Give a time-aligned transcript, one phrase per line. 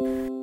[0.00, 0.39] you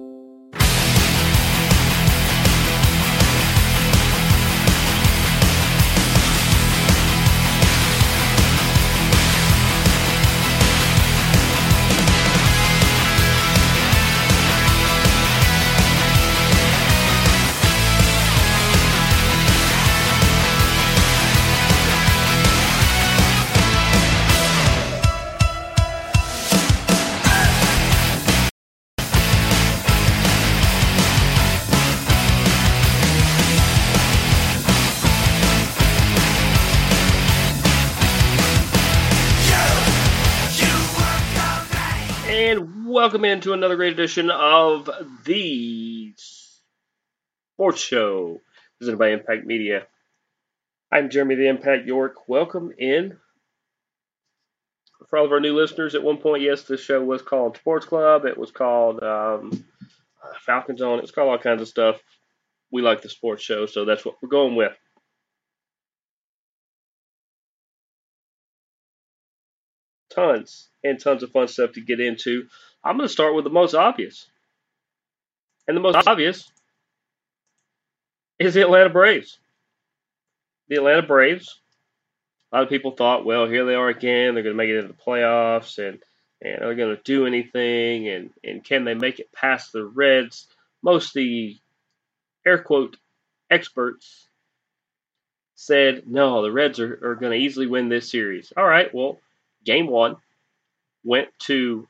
[43.07, 44.89] welcome into another great edition of
[45.23, 46.13] the
[47.53, 48.41] Sports Show,
[48.77, 49.87] presented by Impact Media.
[50.91, 52.27] I'm Jeremy the Impact York.
[52.27, 53.15] Welcome in.
[55.07, 57.85] For all of our new listeners, at one point, yes, this show was called Sports
[57.85, 58.25] Club.
[58.25, 59.65] It was called um,
[60.45, 60.97] Falcons On.
[60.97, 62.01] It was called all kinds of stuff.
[62.73, 64.75] We like the sports show, so that's what we're going with.
[70.13, 72.47] Tons and tons of fun stuff to get into.
[72.87, 74.27] I'm going to start with the most obvious.
[75.67, 76.49] And the most obvious
[78.39, 79.39] is the Atlanta Braves.
[80.69, 81.59] The Atlanta Braves.
[82.51, 84.33] A lot of people thought, well, here they are again.
[84.33, 85.99] They're going to make it into the playoffs, and
[86.41, 88.07] and are they going to do anything?
[88.07, 90.47] And and can they make it past the Reds?
[90.81, 91.57] Most the
[92.45, 92.95] air quote
[93.49, 94.27] experts
[95.55, 98.53] said, no, the Reds are, are going to easily win this series.
[98.55, 99.19] All right, well,
[99.65, 100.15] game one
[101.03, 101.87] went to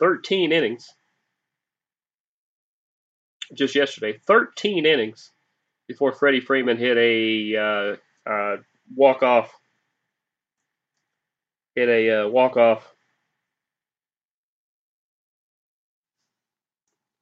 [0.00, 0.88] 13 innings
[3.54, 4.18] just yesterday.
[4.26, 5.32] 13 innings
[5.86, 8.56] before Freddie Freeman hit a uh, uh,
[8.94, 9.52] walk off.
[11.74, 12.92] Hit a uh, walk off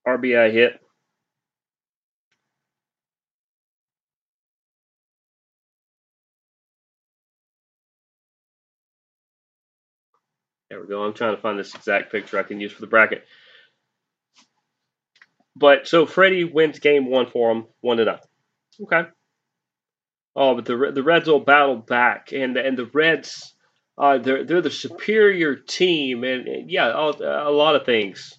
[0.07, 0.81] RBI hit.
[10.77, 11.05] There we go.
[11.05, 13.25] I'm trying to find this exact picture I can use for the bracket.
[15.57, 18.29] But so Freddie wins game one for him, one to nothing.
[18.83, 19.05] Okay.
[20.35, 23.55] Oh, but the the Reds will battle back, and and the Reds,
[23.97, 28.39] uh, they're they're the superior team, and, and yeah, all, a lot of things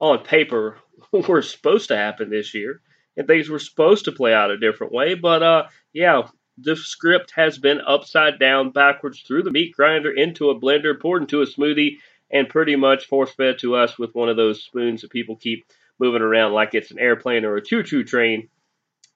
[0.00, 0.78] on paper
[1.12, 2.80] were supposed to happen this year,
[3.18, 5.12] and things were supposed to play out a different way.
[5.12, 6.22] But uh, yeah,
[6.58, 11.22] the script has been upside down, backwards through the meat grinder into a blender, poured
[11.22, 11.98] into a smoothie,
[12.30, 15.66] and pretty much force fed to us with one of those spoons that people keep
[15.98, 18.48] moving around like it's an airplane or a choo choo train.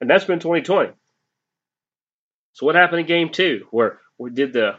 [0.00, 0.92] And that's been 2020.
[2.52, 3.66] So, what happened in game two?
[3.70, 4.76] Where we did the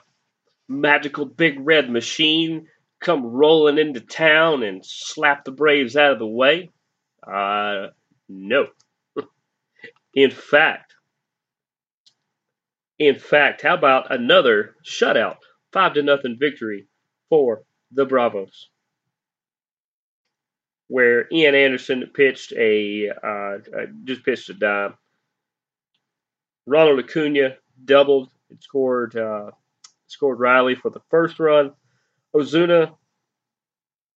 [0.68, 2.68] magical big red machine
[3.00, 6.70] come rolling into town and slap the Braves out of the way?
[7.26, 7.88] Uh,
[8.30, 8.68] no.
[10.14, 10.94] in fact,
[13.02, 15.38] in fact, how about another shutout,
[15.74, 16.88] five to nothing victory
[17.30, 18.70] for the Bravos,
[20.88, 23.58] where Ian Anderson pitched a uh,
[24.04, 24.94] just pitched a dime.
[26.68, 29.50] Ronald Acuna doubled and scored uh,
[30.06, 31.72] scored Riley for the first run.
[32.36, 32.96] Ozuna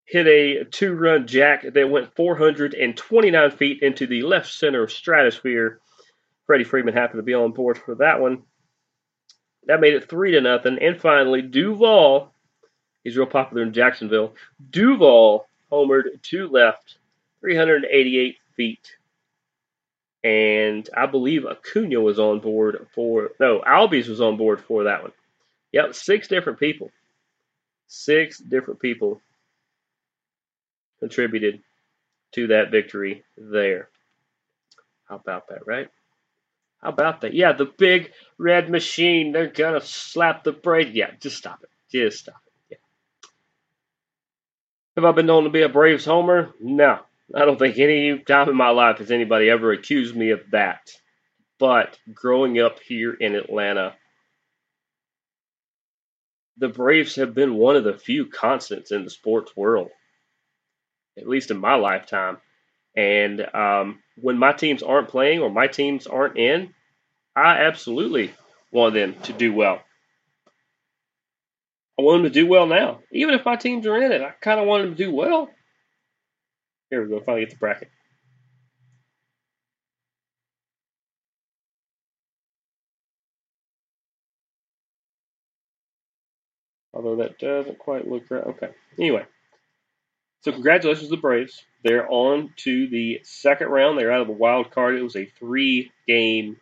[0.05, 5.81] hit a two run jack that went 429 feet into the left center stratosphere.
[6.47, 8.43] Freddie Freeman happened to be on board for that one.
[9.67, 10.79] That made it three to nothing.
[10.81, 12.33] And finally, Duvall.
[13.03, 14.35] he's real popular in Jacksonville.
[14.71, 16.99] Duvall homered to left,
[17.41, 18.97] 388 feet.
[20.23, 25.03] And I believe Acuna was on board for no, Albies was on board for that
[25.03, 25.13] one.
[25.73, 26.91] Yep, six different people.
[27.89, 29.21] Six different people
[31.01, 31.61] contributed
[32.33, 33.89] to that victory there.
[35.05, 35.89] How about that, right?
[36.85, 37.33] How about that?
[37.33, 39.33] Yeah, the big red machine.
[39.33, 40.95] They're gonna slap the braid.
[40.95, 41.71] Yeah, just stop it.
[41.91, 42.53] Just stop it.
[42.73, 42.77] Yeah.
[44.97, 46.53] Have I been known to be a Braves homer?
[46.61, 47.01] No.
[47.35, 50.91] I don't think any time in my life has anybody ever accused me of that.
[51.59, 53.95] But growing up here in Atlanta,
[56.59, 59.89] the Braves have been one of the few constants in the sports world,
[61.17, 62.37] at least in my lifetime.
[62.95, 66.75] And um, when my teams aren't playing or my teams aren't in,
[67.37, 68.33] I absolutely
[68.71, 69.81] want them to do well.
[71.99, 73.01] I want them to do well now.
[73.13, 75.49] Even if my teams are in it, I kind of want them to do well.
[76.91, 77.21] Here we go.
[77.21, 77.91] Finally get the bracket.
[86.93, 88.45] Although that doesn't quite look right.
[88.45, 88.71] Okay.
[88.99, 89.25] Anyway.
[90.43, 91.65] So congratulations to the Braves.
[91.83, 93.99] They're on to the second round.
[93.99, 94.95] They're out of the wild card.
[94.95, 96.59] It was a three game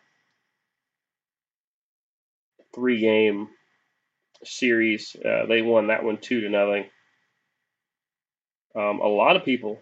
[2.73, 3.49] three game
[4.43, 5.15] series.
[5.15, 6.85] Uh, they won that one two to nothing.
[8.75, 9.79] Um, a lot of people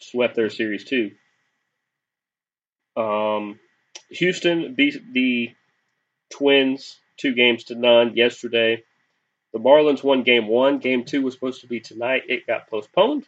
[0.00, 1.12] swept their series too.
[2.96, 3.58] Um,
[4.10, 5.54] Houston beat the
[6.30, 8.82] Twins two games to none yesterday.
[9.52, 10.78] The Marlins won game one.
[10.78, 12.24] Game two was supposed to be tonight.
[12.28, 13.24] It got postponed.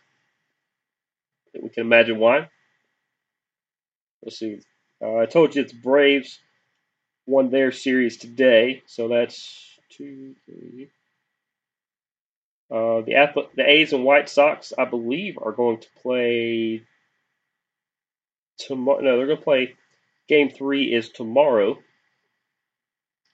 [1.55, 2.51] We can imagine why.
[4.23, 4.61] Let's see.
[5.01, 6.41] Uh, I told you it's Braves
[7.29, 10.89] won their series today, so that's two, three.
[12.71, 16.83] Uh, the the A's and White Sox, I believe, are going to play
[18.59, 19.01] tomorrow.
[19.01, 19.75] No, they're going to play.
[20.29, 21.79] Game three is tomorrow.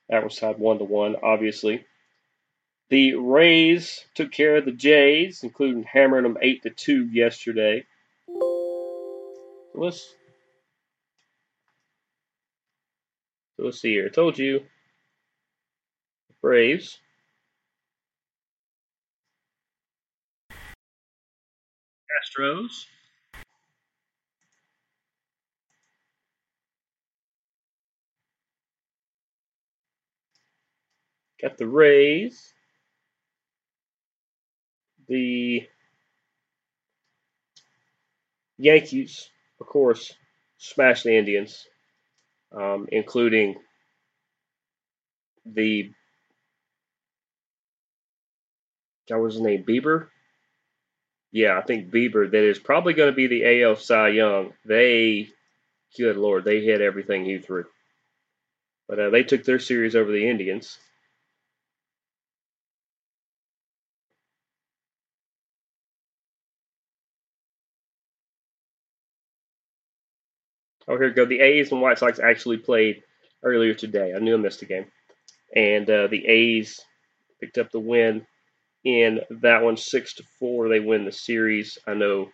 [0.09, 1.85] That was tied one to one, obviously.
[2.91, 7.87] The Rays took care of the Jays, including hammering them eight to two yesterday.
[9.75, 10.15] Let's
[13.57, 14.07] so let's see here.
[14.07, 14.61] I told you
[16.41, 16.99] Braves.
[22.23, 22.87] Astros.
[31.41, 32.55] Got the Rays.
[35.09, 35.69] The
[38.57, 39.29] Yankees,
[39.61, 40.15] of course,
[40.57, 41.67] smash the Indians,
[42.57, 43.57] um, including
[45.45, 45.91] the
[49.09, 49.65] what was his name?
[49.65, 50.09] Bieber?
[51.33, 52.31] Yeah, I think Bieber.
[52.31, 54.53] That is probably going to be the AL Cy Young.
[54.65, 55.29] They,
[55.97, 57.65] good lord, they hit everything he threw.
[58.89, 60.79] But uh, they took their series over the Indians.
[70.87, 71.25] Oh, here we go.
[71.25, 73.03] The A's and White Sox actually played
[73.43, 74.13] earlier today.
[74.15, 74.87] I knew I missed a game.
[75.55, 76.81] And uh, the A's
[77.41, 78.27] picked up the win
[78.85, 80.69] in that one, six to four.
[80.69, 81.79] They win the series.
[81.87, 82.31] I know,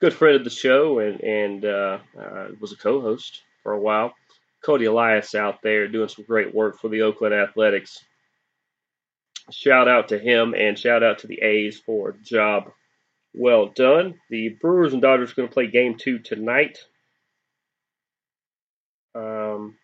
[0.00, 4.14] good friend of the show, and and uh, uh, was a co-host for a while.
[4.62, 7.98] Cody Elias out there doing some great work for the Oakland Athletics.
[9.50, 12.70] Shout out to him and shout out to the A's for a job
[13.34, 14.20] well done.
[14.28, 16.78] The Brewers and Dodgers are going to play game two tonight.
[19.14, 19.76] Um,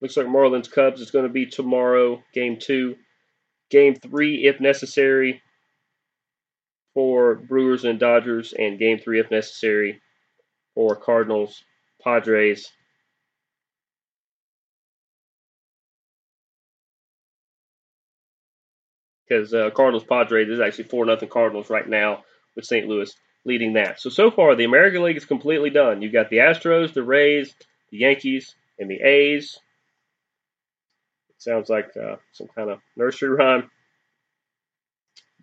[0.00, 2.96] looks like Marlins Cubs is going to be tomorrow, game two.
[3.70, 5.42] Game three, if necessary,
[6.94, 10.00] for Brewers and Dodgers, and game three, if necessary,
[10.74, 11.62] for Cardinals,
[12.02, 12.72] Padres.
[19.28, 22.24] Because uh, Cardinals Padres is actually 4 nothing Cardinals right now
[22.56, 22.88] with St.
[22.88, 23.12] Louis
[23.48, 23.98] leading that.
[23.98, 26.02] So, so far, the American League is completely done.
[26.02, 27.54] You've got the Astros, the Rays,
[27.90, 29.58] the Yankees, and the A's.
[31.30, 33.70] It sounds like uh, some kind of nursery rhyme.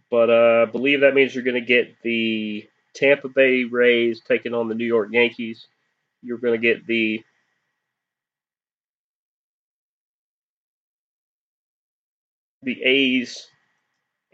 [0.10, 4.54] But uh, I believe that means you're going to get the Tampa Bay Rays taking
[4.54, 5.68] on the New York Yankees.
[6.22, 7.24] You're going to get the
[12.62, 13.48] the A's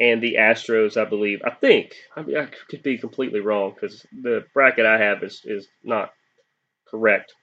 [0.01, 1.41] and the Astros, I believe.
[1.45, 5.43] I think I, mean, I could be completely wrong because the bracket I have is
[5.45, 6.11] is not
[6.87, 7.33] correct.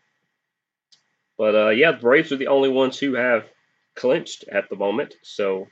[1.38, 3.44] But uh, yeah, the Braves are the only ones who have
[3.94, 5.14] clinched at the moment.
[5.22, 5.68] So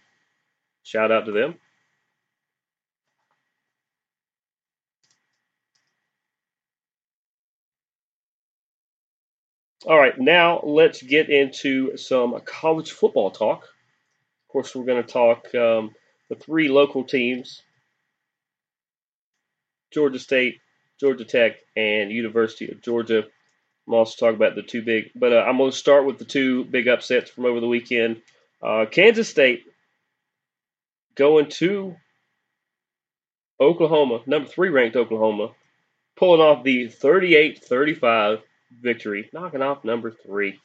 [0.85, 1.57] shout out to them.
[9.87, 13.63] All right, now let's get into some college football talk.
[13.65, 13.89] Of
[14.53, 15.95] course, we're going to talk um,
[16.29, 17.63] the three local teams
[19.93, 20.59] Georgia State,
[21.01, 23.25] Georgia Tech, and University of Georgia.
[23.87, 26.25] I'm also talking about the two big, but uh, I'm going to start with the
[26.25, 28.21] two big upsets from over the weekend.
[28.63, 29.65] Uh, Kansas State
[31.15, 31.95] going to
[33.61, 35.53] Oklahoma, number three ranked Oklahoma,
[36.17, 38.41] pulling off the 38 35
[38.83, 40.59] victory, knocking off number three.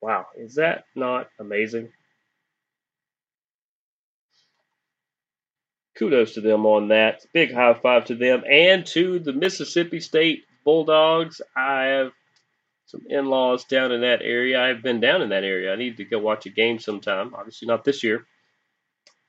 [0.00, 1.90] Wow, is that not amazing?
[5.96, 7.24] Kudos to them on that.
[7.32, 11.40] Big high five to them and to the Mississippi State Bulldogs.
[11.56, 12.12] I have
[12.86, 14.62] some in laws down in that area.
[14.62, 15.72] I've been down in that area.
[15.72, 17.34] I need to go watch a game sometime.
[17.34, 18.26] Obviously, not this year.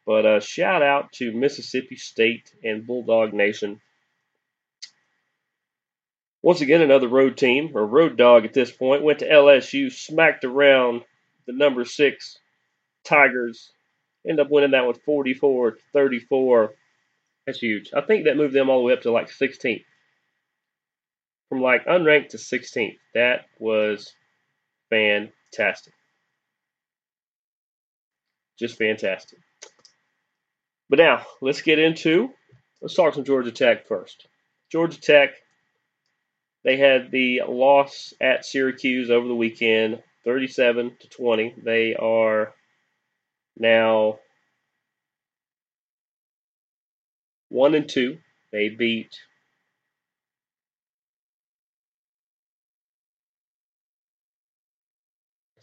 [0.06, 3.82] But uh, shout out to Mississippi State and Bulldog Nation.
[6.44, 10.46] Once again, another road team, or road dog at this point, went to LSU, smacked
[10.46, 11.04] around
[11.48, 12.38] the number six
[13.04, 13.72] Tigers.
[14.28, 16.74] End up winning that one 44 34.
[17.46, 17.92] That's huge.
[17.96, 19.86] I think that moved them all the way up to like 16th.
[21.50, 22.98] From like unranked to 16th.
[23.14, 24.12] That was
[24.90, 25.94] fantastic.
[28.58, 29.40] Just fantastic.
[30.90, 32.32] But now, let's get into,
[32.82, 34.28] let's talk some Georgia Tech first.
[34.72, 35.32] Georgia Tech,
[36.64, 41.56] they had the loss at Syracuse over the weekend, 37 to 20.
[41.64, 42.54] They are
[43.58, 44.20] now
[47.50, 48.18] one and two.
[48.52, 49.18] They beat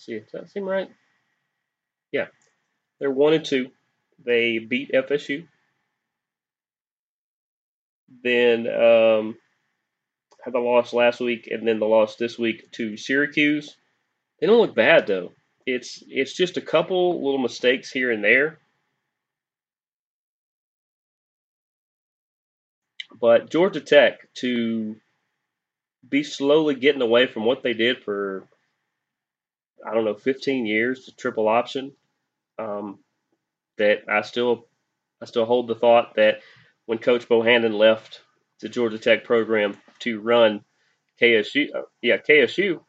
[0.03, 0.91] see, does that seem right?
[2.11, 2.27] Yeah.
[2.99, 3.71] They're one and two.
[4.25, 5.47] They beat FSU.
[8.23, 9.37] Then um,
[10.45, 13.77] had the loss last week, and then the loss this week to Syracuse.
[14.41, 15.33] They don't look bad though.
[15.67, 18.59] It's it's just a couple little mistakes here and there.
[23.21, 24.97] But Georgia Tech to
[26.09, 28.45] be slowly getting away from what they did for
[29.87, 31.93] I don't know 15 years to triple option.
[32.59, 32.99] Um,
[33.79, 34.67] that I still
[35.21, 36.41] I still hold the thought that
[36.87, 38.21] when Coach Bohannon left
[38.61, 40.65] the Georgia Tech program to run
[41.21, 42.81] KSU, uh, yeah KSU,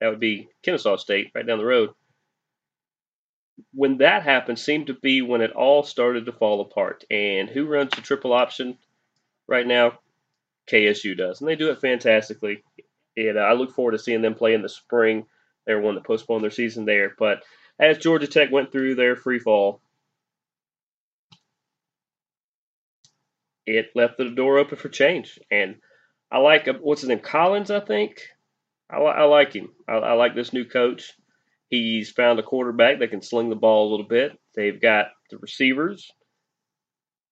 [0.00, 1.90] that would be Kennesaw State right down the road.
[3.72, 7.04] When that happened, seemed to be when it all started to fall apart.
[7.10, 8.76] And who runs the triple option
[9.48, 9.98] right now?
[10.70, 12.62] KSU does, and they do it fantastically.
[13.16, 15.26] And I look forward to seeing them play in the spring.
[15.64, 17.42] They were one that postponed their season there, but
[17.78, 19.80] as Georgia Tech went through their free fall,
[23.66, 25.38] it left the door open for change.
[25.50, 25.76] And
[26.30, 28.28] I like what's his name, Collins, I think.
[28.90, 29.70] I, I like him.
[29.88, 31.12] I, I, like this new coach.
[31.68, 34.38] He's found a quarterback that can sling the ball a little bit.
[34.54, 36.10] They've got the receivers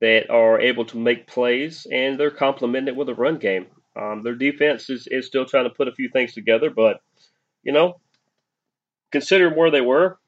[0.00, 3.66] that are able to make plays, and they're complemented with a run game.
[3.96, 7.00] Um, their defense is, is still trying to put a few things together, but
[7.62, 8.00] you know,
[9.12, 10.18] considering where they were,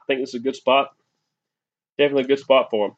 [0.00, 0.88] I think this is a good spot.
[1.98, 2.96] Definitely a good spot for them.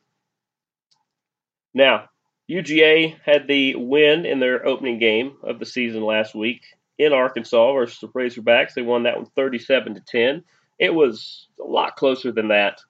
[1.74, 2.08] Now,
[2.48, 6.62] UGA had the win in their opening game of the season last week
[7.04, 8.74] in Arkansas versus the Razorbacks.
[8.74, 10.44] They won that one 37 to 10.
[10.78, 12.80] It was a lot closer than that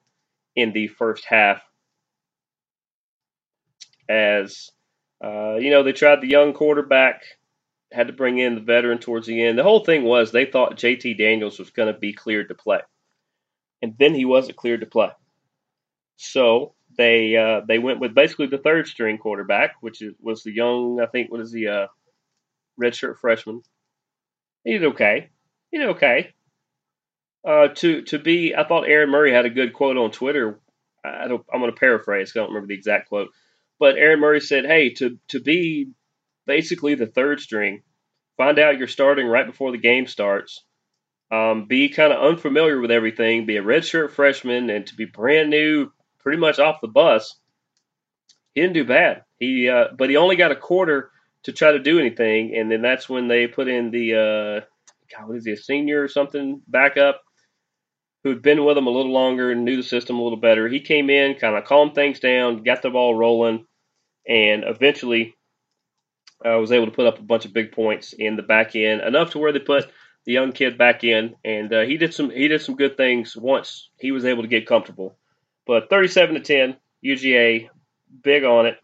[0.56, 1.62] in the first half.
[4.08, 4.70] As
[5.24, 7.22] uh, you know, they tried the young quarterback,
[7.92, 9.58] had to bring in the veteran towards the end.
[9.58, 12.80] The whole thing was they thought JT Daniels was going to be cleared to play
[13.82, 15.10] and then he wasn't cleared to play.
[16.16, 20.52] So they uh, they went with basically the third string quarterback, which is, was the
[20.52, 21.86] young, I think, what is the uh,
[22.80, 23.62] redshirt freshman.
[24.64, 25.30] He did okay.
[25.70, 26.32] He did okay.
[27.46, 30.60] Uh, to to be, I thought Aaron Murray had a good quote on Twitter.
[31.04, 32.32] I don't, I'm going to paraphrase.
[32.34, 33.30] I don't remember the exact quote,
[33.80, 35.90] but Aaron Murray said, "Hey, to to be
[36.46, 37.82] basically the third string,
[38.36, 40.64] find out you're starting right before the game starts."
[41.32, 45.48] um, be kind of unfamiliar with everything, be a redshirt freshman, and to be brand
[45.48, 45.90] new,
[46.20, 47.36] pretty much off the bus.
[48.54, 49.24] He didn't do bad.
[49.38, 51.10] He, uh, but he only got a quarter
[51.44, 54.64] to try to do anything, and then that's when they put in the, uh,
[55.16, 57.22] God, what is he, a senior or something, backup,
[58.24, 60.68] who'd been with them a little longer and knew the system a little better.
[60.68, 63.66] He came in, kind of calmed things down, got the ball rolling,
[64.28, 65.34] and eventually
[66.44, 69.00] uh, was able to put up a bunch of big points in the back end,
[69.00, 69.90] enough to where they put
[70.24, 73.36] the young kid back in, and uh, he did some he did some good things
[73.36, 75.16] once he was able to get comfortable.
[75.66, 77.68] But 37 to 10, UGA,
[78.22, 78.76] big on it.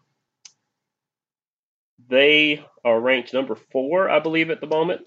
[2.09, 5.01] They are ranked number four, I believe, at the moment.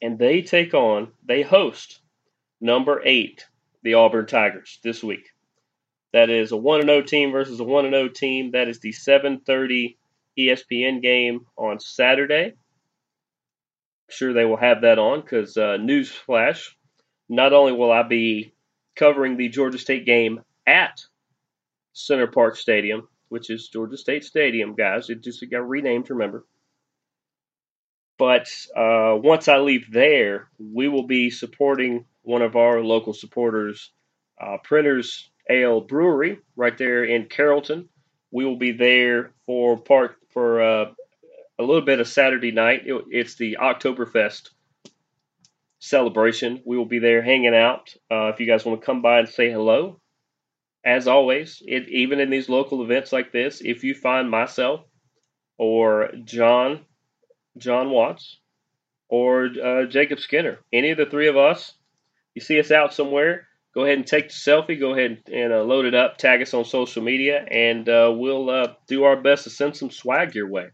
[0.00, 2.00] And they take on, they host
[2.60, 3.46] number eight,
[3.82, 5.30] the Auburn Tigers, this week.
[6.12, 8.52] That is a 1 0 team versus a 1 0 team.
[8.52, 9.98] That is the 730
[10.38, 12.46] ESPN game on Saturday.
[12.46, 12.54] I'm
[14.10, 16.68] sure they will have that on because uh, newsflash,
[17.28, 18.54] not only will I be
[18.94, 21.00] covering the Georgia State game at
[21.92, 25.10] Center Park Stadium, which is Georgia State Stadium, guys.
[25.10, 26.46] It just got renamed, remember.
[28.18, 33.90] But uh, once I leave there, we will be supporting one of our local supporters,
[34.40, 37.88] uh, Printer's Ale Brewery, right there in Carrollton.
[38.30, 40.84] We will be there for part for uh,
[41.58, 42.82] a little bit of Saturday night.
[42.86, 44.50] It, it's the Oktoberfest
[45.80, 46.62] celebration.
[46.64, 47.94] We will be there hanging out.
[48.10, 50.00] Uh, if you guys want to come by and say hello,
[50.84, 54.80] as always, it, even in these local events like this, if you find myself
[55.58, 56.84] or John
[57.58, 58.40] John Watts
[59.08, 61.74] or uh, Jacob Skinner, any of the three of us,
[62.34, 64.78] you see us out somewhere, go ahead and take the selfie.
[64.78, 66.18] Go ahead and uh, load it up.
[66.18, 69.90] Tag us on social media, and uh, we'll uh, do our best to send some
[69.90, 70.68] swag your way.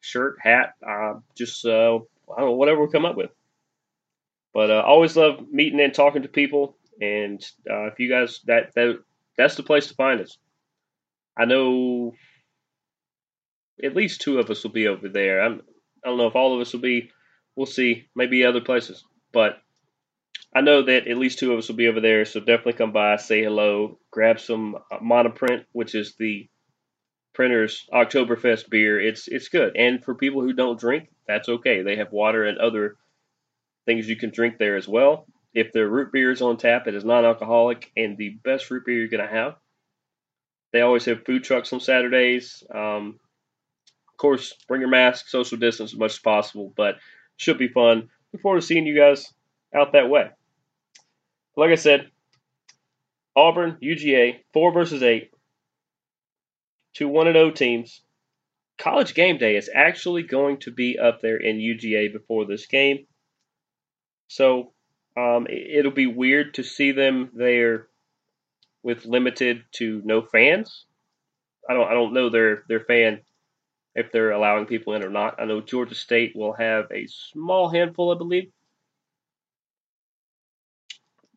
[0.00, 3.30] Shirt, hat, uh, just uh, I don't know whatever we come up with.
[4.54, 6.76] But always love meeting and talking to people.
[7.00, 8.98] And if you guys that that
[9.38, 10.36] that's the place to find us.
[11.38, 12.12] I know
[13.82, 15.40] at least two of us will be over there.
[15.40, 15.62] I'm,
[16.04, 17.10] I don't know if all of us will be.
[17.56, 18.08] We'll see.
[18.14, 19.62] Maybe other places, but
[20.54, 22.92] I know that at least two of us will be over there, so definitely come
[22.92, 26.48] by, say hello, grab some Monoprint, which is the
[27.34, 29.00] printer's Oktoberfest beer.
[29.00, 31.82] It's it's good, and for people who don't drink, that's okay.
[31.82, 32.96] They have water and other
[33.86, 35.26] things you can drink there as well.
[35.58, 38.96] If the root beer is on tap, it is non-alcoholic and the best root beer
[38.96, 39.56] you're gonna have.
[40.72, 42.62] They always have food trucks on Saturdays.
[42.72, 43.18] Um,
[44.08, 46.96] of course, bring your mask, social distance as much as possible, but
[47.36, 48.08] should be fun.
[48.32, 49.32] Look forward to seeing you guys
[49.74, 50.30] out that way
[51.58, 52.08] like I said,
[53.34, 55.32] Auburn, UGA, four versus eight,
[56.94, 58.00] two one and zero oh teams.
[58.78, 63.06] College game day is actually going to be up there in UGA before this game,
[64.28, 64.72] so
[65.18, 67.88] um, it'll be weird to see them there
[68.82, 70.84] with limited to no fans.
[71.68, 73.20] I don't I don't know their their fan
[73.94, 75.40] if they're allowing people in or not.
[75.40, 78.52] I know Georgia State will have a small handful, I believe.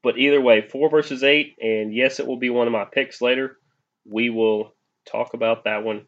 [0.03, 3.21] But either way, four versus eight, and yes, it will be one of my picks
[3.21, 3.57] later.
[4.05, 4.73] We will
[5.09, 6.05] talk about that one,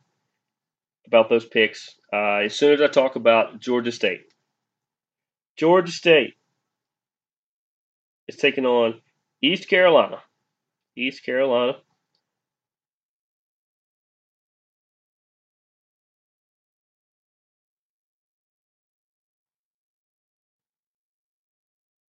[1.07, 4.21] about those picks, uh, as soon as I talk about Georgia State.
[5.57, 6.33] Georgia State
[8.33, 9.01] is taking on
[9.41, 10.21] East Carolina.
[10.95, 11.77] East Carolina.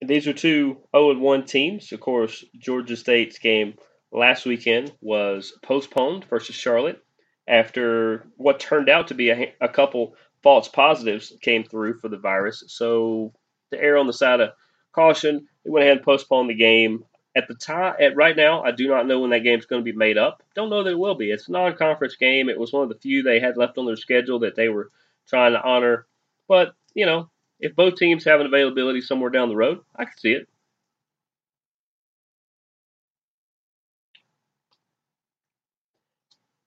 [0.06, 1.92] These are two 0 1 teams.
[1.92, 3.74] Of course, Georgia State's game
[4.12, 7.02] last weekend was postponed versus Charlotte
[7.48, 12.18] after what turned out to be a, a couple false positives came through for the
[12.18, 12.64] virus.
[12.68, 13.32] So,
[13.72, 14.50] to err on the side of
[14.94, 17.04] caution, they went ahead and postponed the game.
[17.36, 19.84] At the time, at right now, I do not know when that game is going
[19.84, 20.42] to be made up.
[20.54, 21.32] Don't know that it will be.
[21.32, 22.48] It's a non-conference game.
[22.48, 24.92] It was one of the few they had left on their schedule that they were
[25.28, 26.06] trying to honor.
[26.46, 30.18] But you know, if both teams have an availability somewhere down the road, I could
[30.20, 30.48] see it.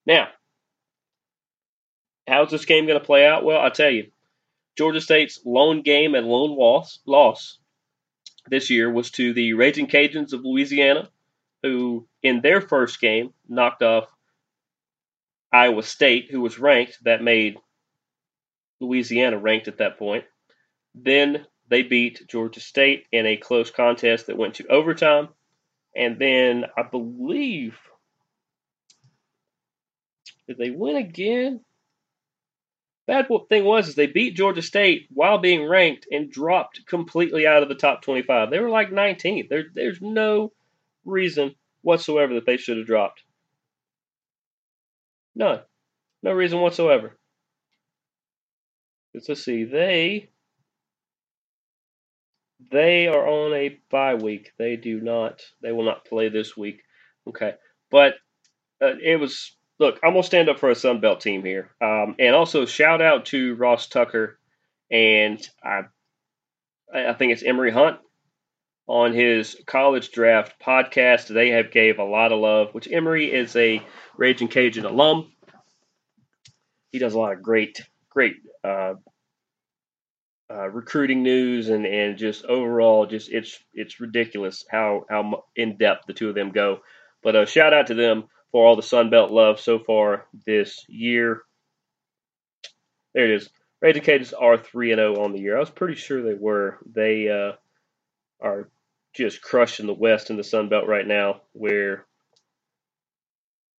[0.06, 0.30] Now,
[2.28, 3.44] how's this game going to play out?
[3.44, 4.12] Well, I'll tell you.
[4.78, 7.58] Georgia State's lone game and lone loss, loss
[8.50, 11.10] this year was to the Raging Cajuns of Louisiana,
[11.64, 14.08] who in their first game knocked off
[15.52, 17.04] Iowa State, who was ranked.
[17.04, 17.58] That made
[18.80, 20.26] Louisiana ranked at that point.
[20.94, 25.30] Then they beat Georgia State in a close contest that went to overtime.
[25.96, 27.78] And then I believe
[30.48, 31.62] did they win again?
[33.08, 37.64] Bad thing was is they beat Georgia State while being ranked and dropped completely out
[37.64, 38.52] of the top 25.
[38.52, 39.48] They were like 19th.
[39.48, 40.52] There, there's no
[41.06, 43.24] reason whatsoever that they should have dropped.
[45.36, 45.62] None.
[46.22, 47.18] No reason whatsoever.
[49.14, 49.64] Let's see.
[49.64, 50.30] They
[52.72, 54.52] they are on a bye week.
[54.58, 55.42] They do not.
[55.62, 56.82] They will not play this week.
[57.28, 57.54] Okay,
[57.90, 58.16] but
[58.82, 59.57] uh, it was.
[59.80, 63.02] Look, I'm gonna stand up for a Sun Belt team here, um, and also shout
[63.02, 64.40] out to Ross Tucker,
[64.90, 65.82] and I,
[66.94, 68.00] I think it's Emory Hunt
[68.88, 71.28] on his college draft podcast.
[71.28, 73.84] They have gave a lot of love, which Emory is a
[74.18, 75.32] Raging Cajun alum.
[76.92, 78.96] He does a lot of great, great uh,
[80.50, 86.08] uh, recruiting news and, and just overall, just it's it's ridiculous how how in depth
[86.08, 86.80] the two of them go.
[87.22, 90.86] But uh, shout out to them for all the Sun Belt love so far this
[90.88, 91.42] year.
[93.14, 93.50] There it is.
[93.82, 95.56] Raging Cajuns are three and zero oh on the year.
[95.56, 96.80] I was pretty sure they were.
[96.92, 97.54] They uh,
[98.42, 98.70] are
[99.14, 102.06] just crushing the West and the Sun Belt right now, where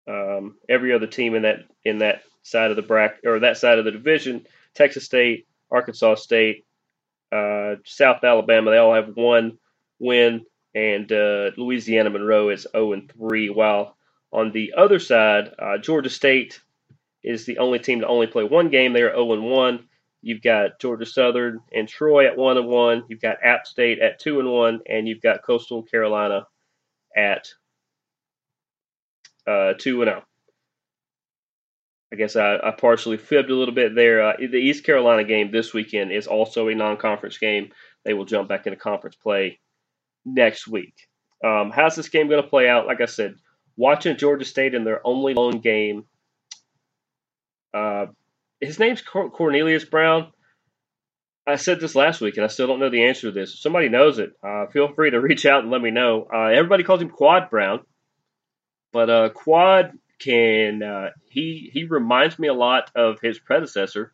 [0.08, 3.78] um, every other team in that in that side of the bracket or that side
[3.78, 6.64] of the division, Texas State, Arkansas State,
[7.32, 9.58] uh, South Alabama, they all have one
[9.98, 13.50] win, and uh, Louisiana Monroe is 0 and 3.
[13.50, 13.96] While
[14.32, 16.60] on the other side, uh, Georgia State
[17.22, 18.92] is the only team to only play one game.
[18.92, 19.88] They are 0 and 1.
[20.20, 23.04] You've got Georgia Southern and Troy at 1 and 1.
[23.08, 26.46] You've got App State at 2 and 1, and you've got Coastal Carolina
[27.16, 27.48] at
[29.46, 30.22] uh, 2 and 0.
[32.12, 34.22] I guess I, I, partially fibbed a little bit there.
[34.22, 37.70] Uh, the East Carolina game this weekend is also a non-conference game.
[38.04, 39.60] They will jump back into conference play
[40.24, 40.94] next week.
[41.44, 42.86] Um, how's this game going to play out?
[42.86, 43.34] Like I said,
[43.78, 46.04] watching Georgia State in their only lone game.
[47.72, 48.06] Uh,
[48.60, 50.32] his name's Cornelious Brown.
[51.46, 53.54] I said this last week, and I still don't know the answer to this.
[53.54, 56.26] If somebody knows it, uh, feel free to reach out and let me know.
[56.30, 57.80] Uh, everybody calls him Quad Brown,
[58.92, 64.12] but uh, Quad can uh, he he reminds me a lot of his predecessor,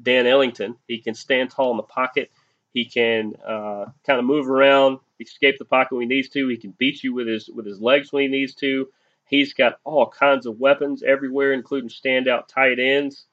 [0.00, 0.76] Dan Ellington.
[0.88, 2.30] He can stand tall in the pocket.
[2.72, 6.48] He can uh, kind of move around, escape the pocket when he needs to.
[6.48, 8.88] He can beat you with his with his legs when he needs to.
[9.32, 13.24] He's got all kinds of weapons everywhere, including standout tight ends.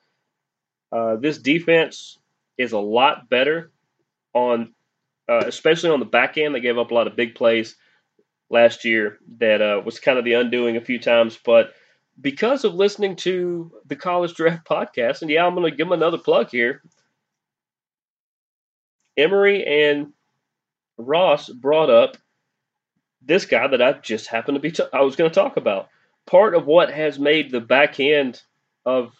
[0.93, 2.17] Uh, this defense
[2.57, 3.73] is a lot better
[4.33, 4.73] on,
[5.27, 6.55] uh, especially on the back end.
[6.55, 7.75] They gave up a lot of big plays
[8.49, 11.37] last year that uh, was kind of the undoing a few times.
[11.43, 11.73] But
[12.21, 15.91] because of listening to the College Draft podcast, and yeah, I'm going to give them
[15.91, 16.81] another plug here.
[19.17, 20.13] Emory and
[20.97, 22.15] Ross brought up
[23.21, 25.89] this guy that I just happened to be t- I was going to talk about.
[26.25, 28.41] Part of what has made the back end
[28.85, 29.13] of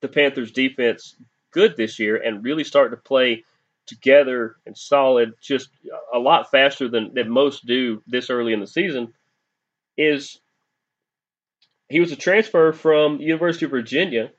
[0.00, 1.16] the Panthers defense
[1.50, 3.44] good this year and really start to play
[3.86, 5.68] together and solid just
[6.12, 9.12] a lot faster than, than most do this early in the season
[9.96, 10.40] is
[11.88, 14.30] he was a transfer from University of Virginia.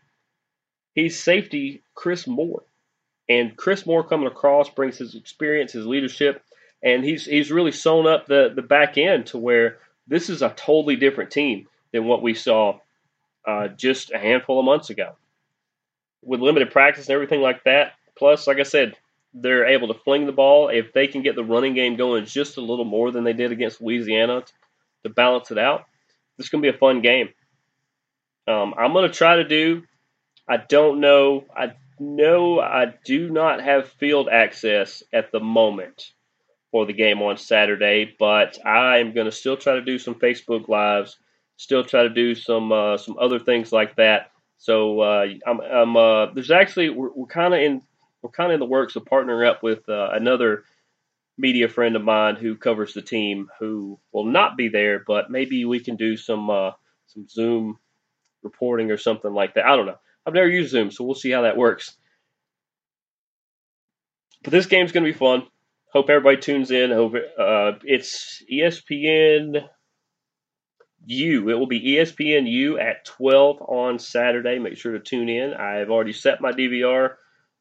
[0.94, 2.64] He's safety Chris Moore.
[3.30, 6.44] And Chris Moore coming across brings his experience, his leadership,
[6.86, 10.50] and he's he's really sewn up the, the back end to where this is a
[10.50, 12.80] totally different team than what we saw
[13.46, 15.16] uh, just a handful of months ago
[16.22, 17.94] with limited practice and everything like that.
[18.18, 18.96] Plus, like I said,
[19.34, 20.70] they're able to fling the ball.
[20.70, 23.52] If they can get the running game going just a little more than they did
[23.52, 24.44] against Louisiana
[25.04, 25.86] to balance it out,
[26.38, 27.30] this is going to be a fun game.
[28.48, 29.84] Um, I'm going to try to do.
[30.48, 31.46] I don't know.
[31.56, 36.12] I know I do not have field access at the moment
[36.76, 40.16] for the game on Saturday, but I am going to still try to do some
[40.16, 41.18] Facebook lives.
[41.56, 45.98] Still try to do some uh, some other things like that so uh, I'm, I'm
[45.98, 47.82] uh, there's actually we're, we're kind of in
[48.22, 50.64] we're kind of in the works of partnering up with uh, another
[51.38, 55.66] media friend of mine who covers the team who will not be there, but maybe
[55.66, 56.72] we can do some uh,
[57.08, 57.78] some Zoom
[58.44, 59.66] reporting or something like that.
[59.66, 60.00] I don't know.
[60.26, 61.96] I've never used Zoom, so we'll see how that works.
[64.44, 65.46] But this game's going to be fun.
[65.96, 66.92] Hope everybody tunes in.
[66.92, 69.66] Uh, it's ESPN
[71.06, 71.50] U.
[71.50, 74.60] It will be ESPN U at 12 on Saturday.
[74.60, 75.54] Make sure to tune in.
[75.54, 77.12] I've already set my DVR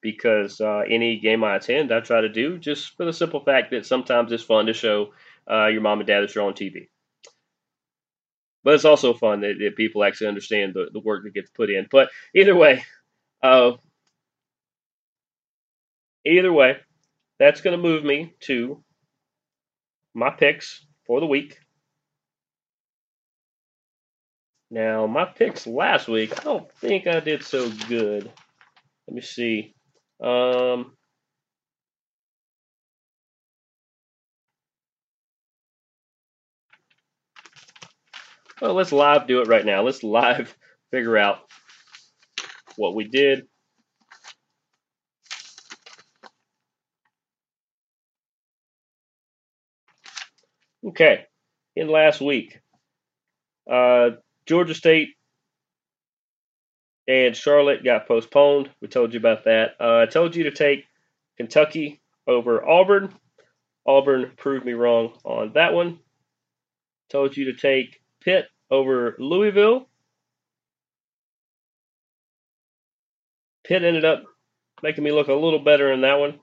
[0.00, 3.70] because uh, any game I attend, I try to do just for the simple fact
[3.70, 5.12] that sometimes it's fun to show
[5.48, 6.88] uh, your mom and dad that you're on TV.
[8.64, 11.70] But it's also fun that, that people actually understand the, the work that gets put
[11.70, 11.86] in.
[11.88, 12.84] But either way,
[13.44, 13.74] uh,
[16.26, 16.78] either way,
[17.38, 18.82] that's going to move me to
[20.14, 21.58] my picks for the week.
[24.70, 28.30] Now, my picks last week, I don't think I did so good.
[29.06, 29.74] Let me see.
[30.22, 30.96] Um,
[38.60, 39.82] well, let's live do it right now.
[39.82, 40.56] Let's live
[40.90, 41.38] figure out
[42.76, 43.46] what we did.
[50.86, 51.24] Okay,
[51.74, 52.60] in last week,
[53.70, 54.10] uh,
[54.46, 55.14] Georgia State
[57.08, 58.68] and Charlotte got postponed.
[58.82, 59.76] We told you about that.
[59.80, 60.84] Uh, I told you to take
[61.38, 63.14] Kentucky over Auburn.
[63.86, 66.00] Auburn proved me wrong on that one.
[67.08, 69.88] Told you to take Pitt over Louisville.
[73.66, 74.24] Pitt ended up
[74.82, 76.40] making me look a little better in that one.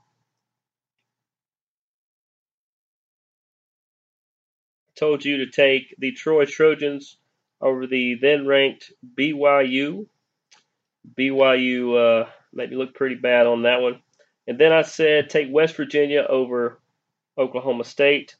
[5.01, 7.17] Told you to take the Troy Trojans
[7.59, 10.05] over the then ranked BYU.
[11.17, 13.99] BYU uh, made me look pretty bad on that one.
[14.47, 16.79] And then I said take West Virginia over
[17.35, 18.35] Oklahoma State.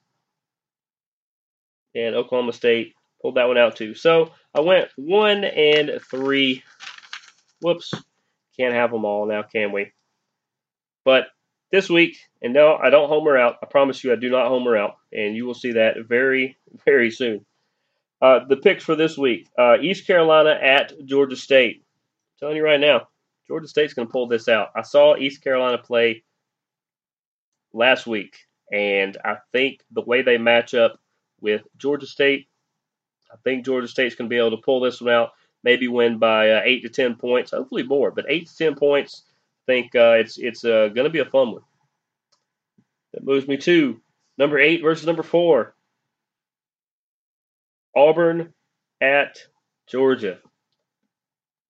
[1.96, 2.94] And Oklahoma State
[3.24, 3.96] pulled that one out too.
[3.96, 6.62] So I went one and three.
[7.60, 7.92] Whoops.
[8.56, 9.94] Can't have them all now, can we?
[11.06, 11.26] But
[11.72, 13.58] this week, and no, I don't homer out.
[13.64, 14.98] I promise you, I do not homer out.
[15.14, 17.46] And you will see that very, very soon.
[18.22, 21.78] Uh, the picks for this week uh, East Carolina at Georgia State.
[21.78, 23.08] I'm telling you right now,
[23.48, 24.70] Georgia State's going to pull this out.
[24.76, 26.24] I saw East Carolina play
[27.74, 28.36] last week,
[28.72, 31.00] and I think the way they match up
[31.42, 32.48] with Georgia State,
[33.32, 35.32] I think Georgia State's going to be able to pull this one out,
[35.64, 39.24] maybe win by uh, 8 to 10 points, hopefully more, but 8 to 10 points.
[39.72, 41.62] I think uh, it's, it's uh, going to be a fun one.
[43.14, 44.02] That moves me to
[44.38, 45.74] number 8 versus number 4.
[47.96, 48.54] Auburn
[49.00, 49.38] at
[49.88, 50.40] Georgia.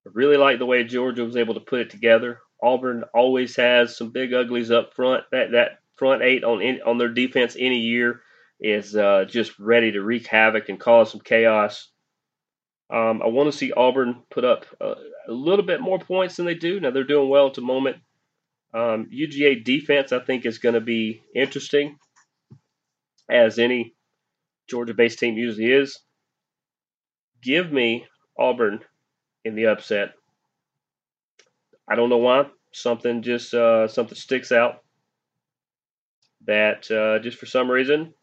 [0.08, 2.40] I really like the way Georgia was able to put it together.
[2.62, 5.24] Auburn always has some big uglies up front.
[5.32, 8.22] That that front eight on in, on their defense any year
[8.60, 11.91] is uh, just ready to wreak havoc and cause some chaos.
[12.92, 14.96] Um, I want to see Auburn put up a,
[15.30, 16.80] a, little bit more points than they do.
[16.80, 17.98] Now they're doing well at the moment.
[18.74, 21.98] Um, UGA defense, I think, is going to be interesting,
[23.30, 23.96] as any
[24.70, 26.00] Georgia-based team usually is.
[27.42, 28.06] Give me
[28.38, 28.82] Auburn
[29.46, 30.14] in the upset.
[31.90, 32.48] I don't know why.
[32.74, 34.84] Something just uh, something sticks out
[36.46, 38.14] that uh, just for some reason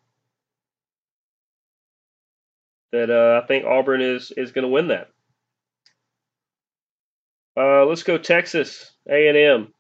[2.92, 5.09] that uh, I think Auburn is is going to win that.
[7.57, 9.72] Uh, let's go Texas A&M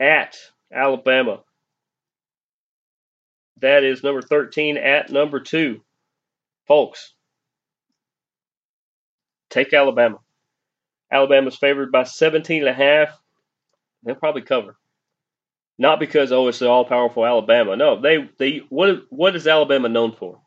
[0.00, 0.36] at
[0.72, 1.40] Alabama.
[3.60, 5.80] That is number 13 at number 2.
[6.66, 7.14] Folks,
[9.50, 10.18] take Alabama.
[11.12, 13.18] Alabama's favored by 17 and a half.
[14.02, 14.76] They'll probably cover.
[15.78, 17.76] Not because oh it's the all powerful Alabama.
[17.76, 20.40] No, they they what what is Alabama known for?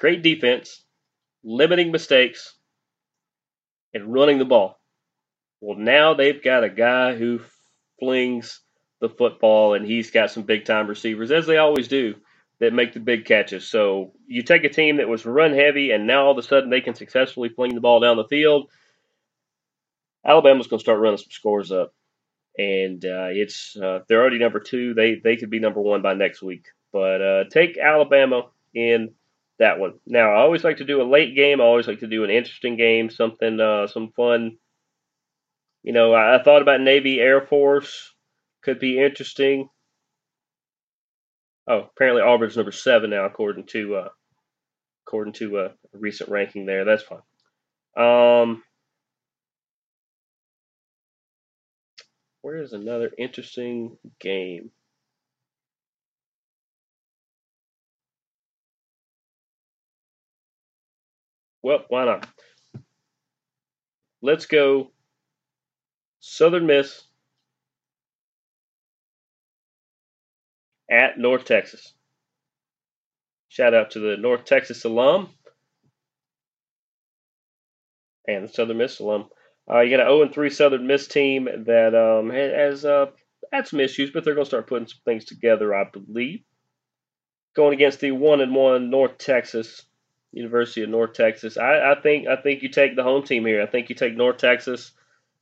[0.00, 0.82] Great defense,
[1.44, 2.54] limiting mistakes,
[3.92, 4.80] and running the ball.
[5.60, 7.40] Well, now they've got a guy who
[7.98, 8.62] flings
[9.02, 12.14] the football, and he's got some big time receivers, as they always do,
[12.60, 13.68] that make the big catches.
[13.68, 16.70] So you take a team that was run heavy, and now all of a sudden
[16.70, 18.70] they can successfully fling the ball down the field.
[20.24, 21.92] Alabama's going to start running some scores up,
[22.56, 24.94] and uh, it's uh, they're already number two.
[24.94, 26.68] They they could be number one by next week.
[26.90, 29.10] But uh, take Alabama in
[29.60, 29.94] that one.
[30.06, 31.60] Now, I always like to do a late game.
[31.60, 34.56] I always like to do an interesting game, something, uh, some fun.
[35.82, 38.12] You know, I, I thought about Navy Air Force
[38.62, 39.68] could be interesting.
[41.68, 44.08] Oh, apparently Auburn's number seven now, according to uh,
[45.06, 46.84] according to uh, a recent ranking there.
[46.84, 47.20] That's fine.
[47.96, 48.62] Um,
[52.40, 54.70] where is another interesting game?
[61.62, 62.26] Well, why not?
[64.22, 64.90] Let's go
[66.20, 67.02] Southern Miss
[70.90, 71.94] at North Texas.
[73.48, 75.28] Shout out to the North Texas alum
[78.28, 79.28] and the Southern Miss alum.
[79.70, 83.06] Uh, you got an 0 3 Southern Miss team that um, has uh,
[83.52, 86.40] had some issues, but they're going to start putting some things together, I believe.
[87.56, 89.82] Going against the 1 and 1 North Texas
[90.32, 91.56] University of North Texas.
[91.56, 93.62] I, I, think I think you take the home team here.
[93.62, 94.92] I think you take North Texas.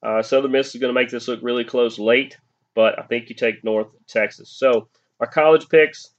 [0.03, 2.39] Uh, Southern Miss is going to make this look really close late,
[2.75, 4.49] but I think you take North Texas.
[4.51, 4.89] So
[5.21, 6.11] our college picks: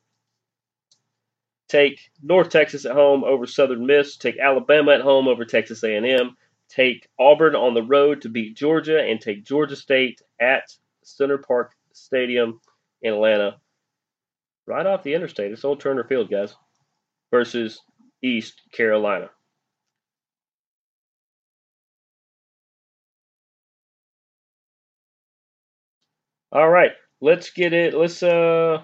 [1.67, 4.17] take North Texas at home over Southern Miss.
[4.17, 6.36] Take Alabama at home over Texas A&M.
[6.67, 10.63] Take Auburn on the road to beat Georgia, and take Georgia State at
[11.03, 12.60] Center Park Stadium
[13.01, 13.58] in Atlanta,
[14.67, 15.51] right off the interstate.
[15.51, 16.55] It's Old Turner Field, guys.
[17.32, 17.82] Versus
[18.21, 19.29] East Carolina.
[26.51, 27.93] All right, let's get it.
[27.93, 28.82] Let's uh,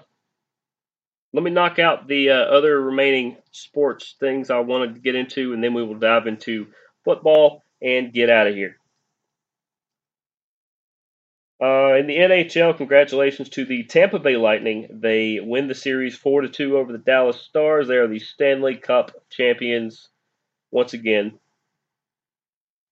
[1.32, 5.52] let me knock out the uh, other remaining sports things I wanted to get into,
[5.52, 6.68] and then we will dive into
[7.04, 8.76] football and get out of here.
[11.60, 14.88] Uh, in the NHL, congratulations to the Tampa Bay Lightning.
[14.90, 17.88] They win the series four to two over the Dallas Stars.
[17.88, 20.08] They are the Stanley Cup champions
[20.70, 21.38] once again.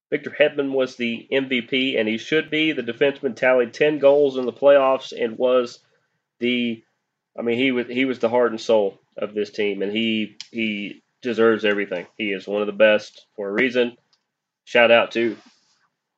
[0.09, 2.71] Victor Hedman was the MVP, and he should be.
[2.71, 5.79] The defenseman tallied ten goals in the playoffs and was
[6.39, 6.83] the,
[7.37, 10.37] I mean, he was he was the heart and soul of this team, and he
[10.51, 12.07] he deserves everything.
[12.17, 13.97] He is one of the best for a reason.
[14.63, 15.37] Shout out to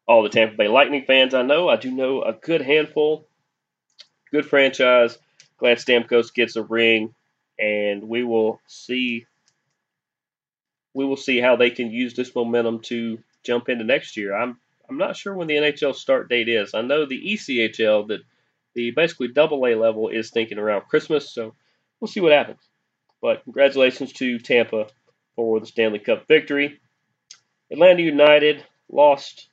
[0.08, 1.68] all the Tampa Bay Lightning fans I know.
[1.68, 3.28] I do know a good handful.
[4.32, 5.18] Good franchise.
[5.58, 7.14] Glad Stamkos gets a ring,
[7.60, 9.26] and we will see.
[10.94, 14.36] We will see how they can use this momentum to jump into next year.
[14.36, 16.74] I'm I'm not sure when the NHL start date is.
[16.74, 18.22] I know the ECHL that
[18.74, 21.54] the basically double A level is thinking around Christmas, so
[22.00, 22.62] we'll see what happens.
[23.22, 24.88] But congratulations to Tampa
[25.36, 26.80] for the Stanley Cup victory.
[27.72, 29.50] Atlanta United lost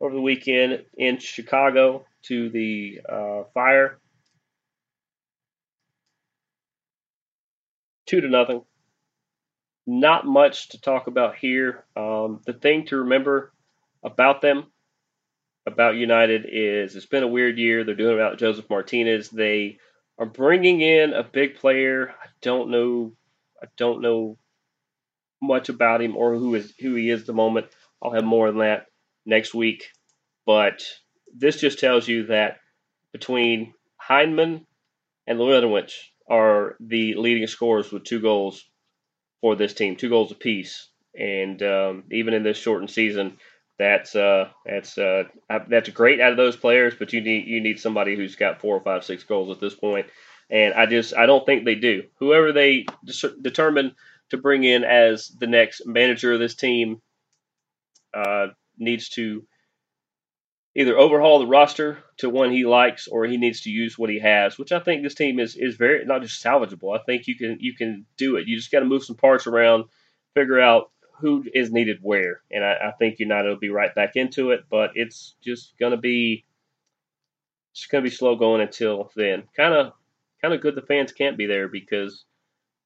[0.00, 3.98] over the weekend in Chicago to the uh, Fire.
[8.06, 8.62] Two to nothing.
[9.86, 11.84] Not much to talk about here.
[11.96, 13.52] Um, the thing to remember
[14.02, 14.66] about them,
[15.66, 17.84] about United, is it's been a weird year.
[17.84, 19.28] They're doing about Josef Martinez.
[19.28, 19.78] They
[20.18, 22.10] are bringing in a big player.
[22.22, 23.12] I don't know.
[23.62, 24.38] I don't know
[25.42, 27.66] much about him or who is who he is at the moment.
[28.02, 28.86] I'll have more on that
[29.26, 29.88] next week.
[30.46, 30.82] But
[31.34, 32.58] this just tells you that
[33.12, 34.66] between Heineman
[35.26, 35.92] and Lewinowicz
[36.28, 38.64] are the leading scorers with two goals
[39.40, 40.88] for this team, two goals apiece.
[41.18, 43.38] And um, even in this shortened season,
[43.78, 45.24] that's uh, that's uh,
[45.68, 46.94] that's great out of those players.
[46.98, 49.74] But you need you need somebody who's got four or five, six goals at this
[49.74, 50.06] point.
[50.50, 52.04] And I just I don't think they do.
[52.18, 52.86] Whoever they
[53.40, 53.94] determine
[54.30, 57.00] to bring in as the next manager of this team
[58.14, 58.48] uh,
[58.80, 59.46] needs to
[60.74, 64.18] either overhaul the roster to one he likes or he needs to use what he
[64.20, 66.98] has, which I think this team is is very not just salvageable.
[66.98, 68.46] I think you can you can do it.
[68.46, 69.84] You just got to move some parts around,
[70.34, 70.90] figure out
[71.20, 74.64] who is needed where, and I, I think United will be right back into it.
[74.70, 76.44] But it's just gonna be
[77.72, 79.44] it's gonna be slow going until then.
[79.56, 79.92] Kind of
[80.40, 82.24] kind of good the fans can't be there because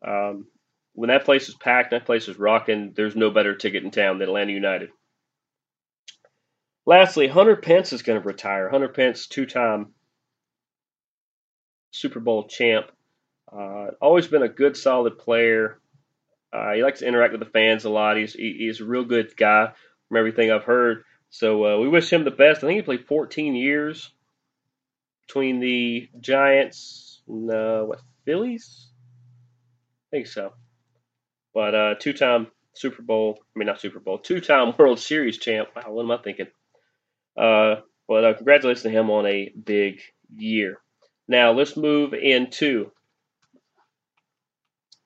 [0.07, 0.46] um,
[0.94, 2.92] when that place is packed, that place is rocking.
[2.96, 4.90] There's no better ticket in town than Atlanta United.
[6.87, 8.68] Lastly, Hunter Pence is going to retire.
[8.68, 9.94] Hunter Pence, two-time
[11.90, 12.90] Super Bowl champ.
[13.51, 15.79] Uh, always been a good, solid player.
[16.53, 18.16] Uh, he likes to interact with the fans a lot.
[18.16, 19.73] He's he, he's a real good guy
[20.09, 21.05] from everything I've heard.
[21.31, 22.59] So uh, we wish him the best.
[22.59, 24.11] I think he played 14 years
[25.27, 28.88] between the Giants and uh, what Phillies.
[30.09, 30.53] I think so.
[31.55, 35.70] But uh, two-time Super Bowl, I mean not Super Bowl, two-time World Series champ.
[35.75, 36.49] Wow, what am I thinking?
[37.37, 40.01] Uh, but uh, congratulations to him on a big
[40.35, 40.79] year.
[41.27, 42.90] Now let's move into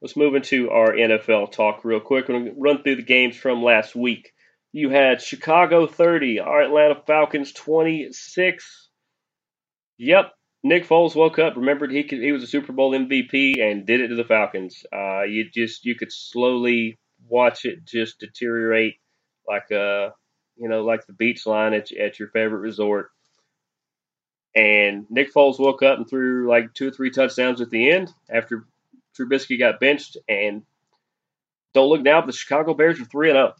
[0.00, 2.28] let's move into our NFL talk real quick.
[2.28, 4.32] We're run through the games from last week.
[4.72, 8.88] You had Chicago 30, our Atlanta Falcons 26.
[9.96, 13.86] Yep, Nick Foles woke up, remembered he could, he was a Super Bowl MVP, and
[13.86, 14.84] did it to the Falcons.
[14.92, 18.96] Uh, you just you could slowly watch it just deteriorate
[19.46, 20.12] like a
[20.58, 23.10] you know, like the beach line at, at your favorite resort.
[24.54, 28.12] And Nick Foles woke up and threw like two or three touchdowns at the end
[28.28, 28.64] after
[29.16, 30.16] Trubisky got benched.
[30.28, 30.62] And
[31.74, 33.54] don't look now, but the Chicago Bears are 3 0.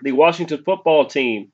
[0.00, 1.52] The Washington football team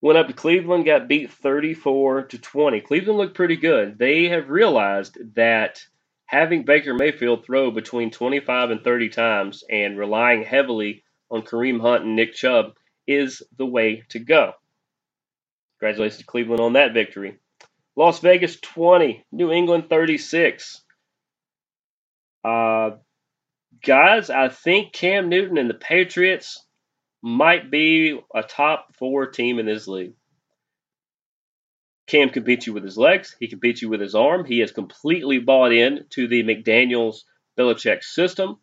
[0.00, 2.80] went up to Cleveland, got beat 34 to 20.
[2.80, 3.98] Cleveland looked pretty good.
[3.98, 5.84] They have realized that
[6.26, 12.04] having Baker Mayfield throw between 25 and 30 times and relying heavily on Kareem Hunt
[12.04, 12.74] and Nick Chubb
[13.06, 14.52] is the way to go.
[15.78, 17.38] Congratulations to Cleveland on that victory.
[17.96, 20.82] Las Vegas 20, New England 36.
[22.44, 22.90] Uh,
[23.84, 26.62] guys, I think Cam Newton and the Patriots
[27.22, 30.14] might be a top four team in this league.
[32.06, 33.34] Cam can beat you with his legs.
[33.40, 34.44] He can beat you with his arm.
[34.44, 37.22] He has completely bought in to the McDaniels
[37.58, 38.58] Belichick system.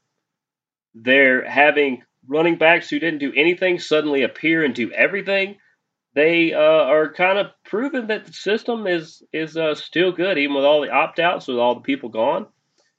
[0.96, 5.58] They're having running backs who didn't do anything suddenly appear and do everything,
[6.16, 10.56] they uh, are kind of proving that the system is is uh, still good, even
[10.56, 12.48] with all the opt outs, with all the people gone.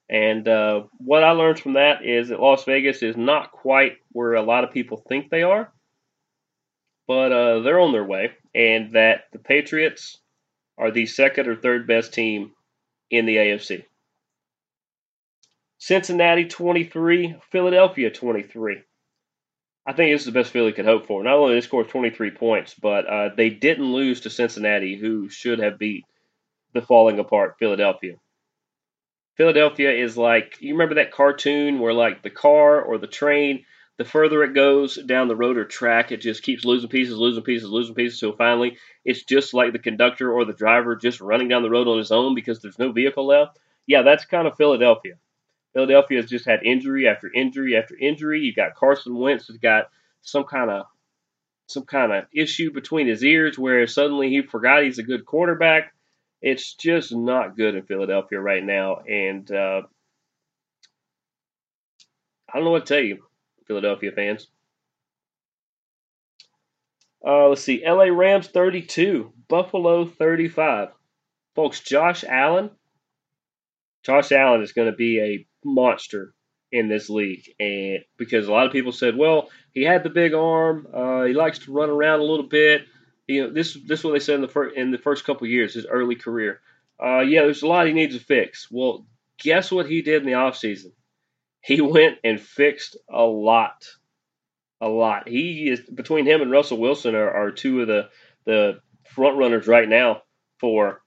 [0.08, 4.34] And uh, what I learned from that is that Las Vegas is not quite where
[4.34, 5.72] a lot of people think they are,
[7.06, 10.18] but uh, they're on their way, and that the Patriots
[10.76, 12.52] are the second or third best team
[13.10, 13.84] in the AFC.
[15.78, 18.82] Cincinnati 23, Philadelphia 23.
[19.86, 21.22] I think this is the best Philly could hope for.
[21.22, 25.28] Not only did they score 23 points, but uh, they didn't lose to Cincinnati, who
[25.28, 26.04] should have beat
[26.72, 28.16] the falling apart Philadelphia.
[29.36, 33.64] Philadelphia is like you remember that cartoon where like the car or the train,
[33.98, 37.42] the further it goes down the road or track, it just keeps losing pieces, losing
[37.42, 38.18] pieces, losing pieces.
[38.18, 41.88] So finally, it's just like the conductor or the driver just running down the road
[41.88, 43.58] on his own because there's no vehicle left.
[43.86, 45.14] Yeah, that's kind of Philadelphia.
[45.74, 48.40] Philadelphia has just had injury after injury after injury.
[48.40, 49.90] You got Carson Wentz has got
[50.22, 50.86] some kind of
[51.66, 55.92] some kind of issue between his ears where suddenly he forgot he's a good quarterback.
[56.40, 59.82] It's just not good in Philadelphia right now, and uh,
[62.48, 63.24] I don't know what to tell you,
[63.66, 64.46] Philadelphia fans.
[67.26, 70.90] Uh, let's see, LA Rams 32, Buffalo 35.
[71.54, 72.70] Folks, Josh Allen.
[74.04, 76.34] Josh Allen is going to be a monster
[76.72, 80.34] in this league, and because a lot of people said, well, he had the big
[80.34, 82.82] arm, uh, he likes to run around a little bit.
[83.26, 85.46] You know, this this is what they said in the first in the first couple
[85.46, 86.60] years, his early career.
[87.02, 88.68] Uh, yeah, there's a lot he needs to fix.
[88.70, 89.06] Well,
[89.38, 90.92] guess what he did in the offseason?
[91.60, 93.86] He went and fixed a lot,
[94.80, 95.28] a lot.
[95.28, 98.08] He is between him and Russell Wilson are, are two of the
[98.44, 98.80] the
[99.14, 100.22] front runners right now
[100.58, 101.00] for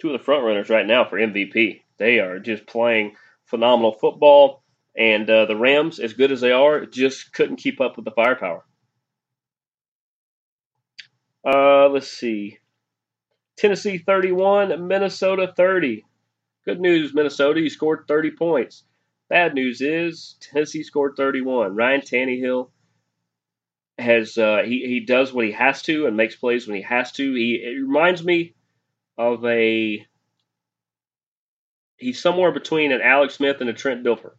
[0.00, 1.80] two of the front runners right now for MVP.
[1.98, 3.16] They are just playing
[3.46, 4.62] phenomenal football,
[4.96, 8.10] And uh, the Rams, as good as they are, just couldn't keep up with the
[8.10, 8.64] firepower.
[11.46, 12.58] Uh, let's see.
[13.58, 16.04] Tennessee 31, Minnesota 30.
[16.64, 18.84] Good news, Minnesota, you scored 30 points.
[19.28, 21.74] Bad news is Tennessee scored 31.
[21.74, 22.70] Ryan Tannehill
[23.98, 27.12] has uh, he he does what he has to and makes plays when he has
[27.12, 27.34] to.
[27.34, 28.54] He it reminds me
[29.18, 30.06] of a
[31.96, 34.32] he's somewhere between an Alex Smith and a Trent Dilfer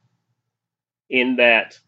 [1.10, 1.80] in that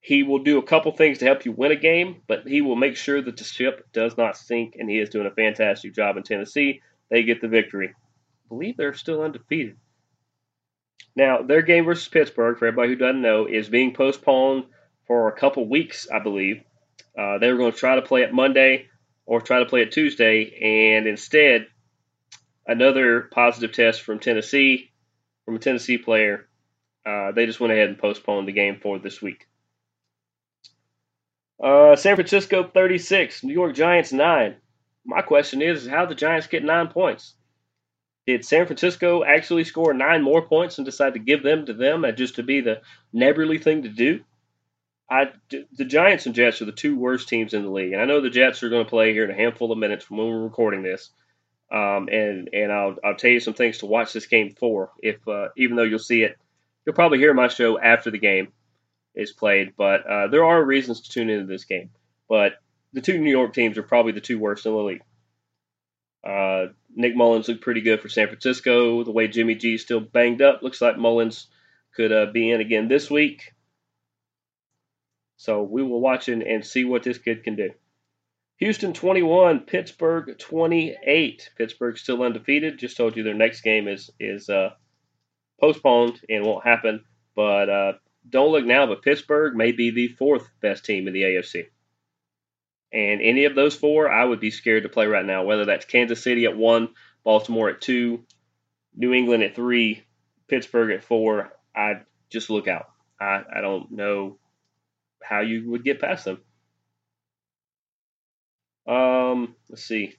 [0.00, 2.76] he will do a couple things to help you win a game, but he will
[2.76, 6.16] make sure that the ship does not sink, and he is doing a fantastic job
[6.16, 6.80] in Tennessee.
[7.10, 7.88] They get the victory.
[7.88, 9.76] I believe they're still undefeated.
[11.16, 14.64] Now, their game versus Pittsburgh, for everybody who doesn't know, is being postponed
[15.06, 16.62] for a couple weeks, I believe.
[17.18, 18.86] Uh, they were going to try to play it Monday
[19.26, 21.66] or try to play it Tuesday, and instead,
[22.68, 24.90] another positive test from Tennessee,
[25.44, 26.46] from a Tennessee player.
[27.04, 29.46] Uh, they just went ahead and postponed the game for this week.
[31.62, 34.54] Uh, San Francisco 36, New York Giants 9.
[35.04, 37.34] My question is, how the Giants get nine points?
[38.26, 42.04] Did San Francisco actually score nine more points and decide to give them to them
[42.14, 44.20] just to be the neighborly thing to do?
[45.10, 48.04] I, the Giants and Jets are the two worst teams in the league, and I
[48.04, 50.28] know the Jets are going to play here in a handful of minutes from when
[50.28, 51.10] we're recording this.
[51.70, 54.90] Um, and and I'll I'll tell you some things to watch this game for.
[55.02, 56.36] If uh, even though you'll see it,
[56.84, 58.48] you'll probably hear my show after the game
[59.14, 59.74] is played.
[59.76, 61.90] But uh, there are reasons to tune into this game.
[62.28, 62.54] But
[62.92, 65.02] the two New York teams are probably the two worst in the league.
[66.26, 69.04] Uh, Nick Mullens looked pretty good for San Francisco.
[69.04, 71.46] The way Jimmy G is still banged up, looks like Mullens
[71.94, 73.52] could uh, be in again this week.
[75.36, 77.70] So we will watch and, and see what this kid can do.
[78.58, 81.50] Houston 21, Pittsburgh 28.
[81.56, 82.78] Pittsburgh still undefeated.
[82.78, 84.70] Just told you their next game is is uh,
[85.60, 87.04] postponed and won't happen.
[87.36, 87.92] But uh,
[88.28, 91.66] don't look now, but Pittsburgh may be the fourth best team in the AFC.
[92.92, 95.44] And any of those four, I would be scared to play right now.
[95.44, 96.88] Whether that's Kansas City at one,
[97.22, 98.24] Baltimore at two,
[98.96, 100.02] New England at three,
[100.48, 101.52] Pittsburgh at four.
[101.76, 102.00] I
[102.30, 102.86] just look out.
[103.20, 104.38] I, I don't know
[105.22, 106.40] how you would get past them.
[109.32, 110.16] Um, let's see.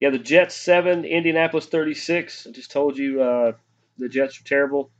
[0.00, 2.46] Yeah, the Jets seven, Indianapolis thirty six.
[2.46, 3.52] I just told you uh,
[3.98, 4.90] the Jets are terrible.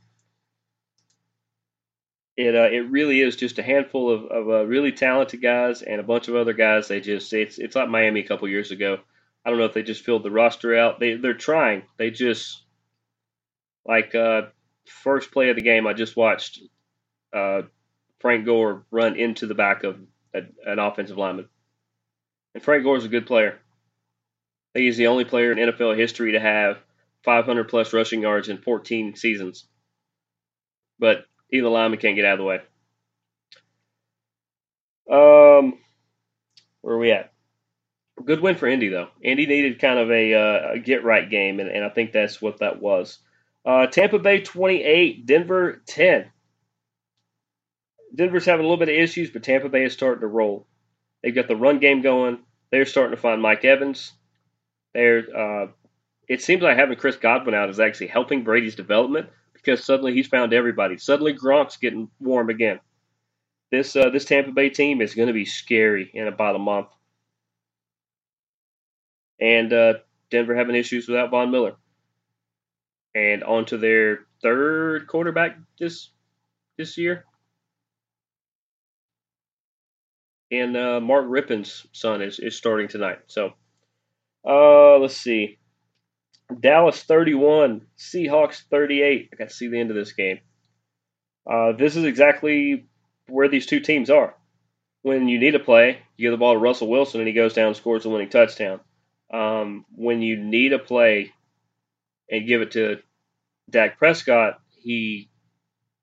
[2.37, 5.99] It uh, it really is just a handful of, of uh, really talented guys and
[5.99, 6.87] a bunch of other guys.
[6.87, 8.99] They just it's it's like Miami a couple years ago.
[9.43, 10.99] I don't know if they just filled the roster out.
[10.99, 11.83] They they're trying.
[11.97, 12.63] They just
[13.85, 14.43] like uh,
[14.85, 15.87] first play of the game.
[15.87, 16.61] I just watched
[17.33, 17.63] uh,
[18.19, 19.99] Frank Gore run into the back of
[20.33, 21.49] a, an offensive lineman.
[22.53, 23.53] And Frank Gore is a good player.
[23.53, 26.77] I think he's the only player in NFL history to have
[27.23, 29.65] 500 plus rushing yards in 14 seasons.
[30.99, 32.59] But either lineman can't get out of the way.
[35.11, 35.77] Um,
[36.81, 37.33] where are we at?
[38.23, 39.09] Good win for Indy though.
[39.21, 42.41] Indy needed kind of a, uh, a get right game, and, and, I think that's
[42.41, 43.17] what that was.
[43.65, 46.31] Uh, Tampa Bay 28, Denver 10.
[48.13, 50.67] Denver's having a little bit of issues, but Tampa Bay is starting to roll.
[51.23, 52.39] They've got the run game going.
[52.71, 54.13] They're starting to find Mike Evans.
[54.93, 55.67] They're, uh,
[56.27, 60.27] it seems like having Chris Godwin out is actually helping Brady's development because suddenly he's
[60.27, 60.97] found everybody.
[60.97, 62.79] Suddenly Gronk's getting warm again.
[63.71, 66.87] This uh, this Tampa Bay team is going to be scary in about a month.
[69.39, 69.93] And uh,
[70.29, 71.75] Denver having issues without Von Miller.
[73.15, 76.09] And on to their third quarterback this
[76.77, 77.25] this year.
[80.51, 83.19] And uh, Mark Rypien's son is, is starting tonight.
[83.27, 83.53] So
[84.45, 85.57] uh, let's see.
[86.59, 89.29] Dallas 31, Seahawks 38.
[89.31, 90.39] I got to see the end of this game.
[91.49, 92.85] Uh, this is exactly
[93.27, 94.35] where these two teams are.
[95.01, 97.53] When you need a play, you give the ball to Russell Wilson and he goes
[97.53, 98.81] down and scores the winning touchdown.
[99.33, 101.31] Um, when you need a play
[102.29, 102.97] and give it to
[103.69, 105.29] Dak Prescott, he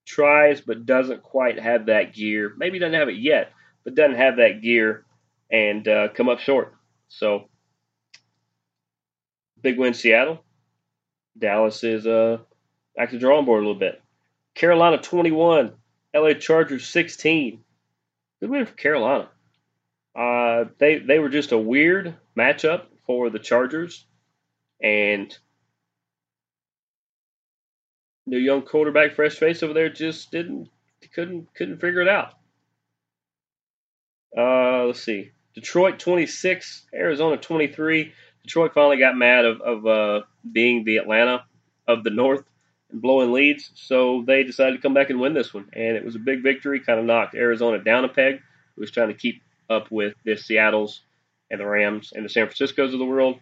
[0.07, 2.55] tries but doesn't quite have that gear.
[2.57, 3.53] Maybe doesn't have it yet,
[3.89, 5.07] but doesn't have that gear
[5.51, 6.75] and uh, come up short.
[7.09, 7.49] So,
[9.63, 10.45] big win Seattle.
[11.39, 12.37] Dallas is uh,
[12.95, 14.03] back to the drawing board a little bit.
[14.55, 15.73] Carolina 21,
[16.15, 17.65] LA Chargers 16.
[18.41, 19.31] Good win for Carolina.
[20.15, 24.05] Uh, they they were just a weird matchup for the Chargers,
[24.83, 25.35] and
[28.27, 30.69] the young quarterback, fresh face over there, just didn't
[31.15, 32.38] couldn't couldn't figure it out.
[34.37, 35.31] Uh, let's see.
[35.55, 38.13] Detroit 26, Arizona 23.
[38.43, 41.45] Detroit finally got mad of, of uh, being the Atlanta
[41.87, 42.45] of the North
[42.91, 43.71] and blowing leads.
[43.75, 46.43] So they decided to come back and win this one, and it was a big
[46.43, 46.81] victory.
[46.81, 48.41] Kind of knocked Arizona down a peg.
[48.75, 51.03] Who was trying to keep up with the Seattle's
[51.51, 53.41] and the Rams and the San Francisco's of the world.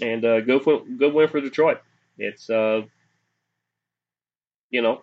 [0.00, 1.78] And uh, go good win for Detroit.
[2.18, 2.82] It's uh,
[4.70, 5.02] you know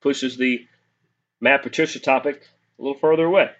[0.00, 0.66] pushes the
[1.40, 2.42] Matt Patricia topic
[2.78, 3.50] a little further away.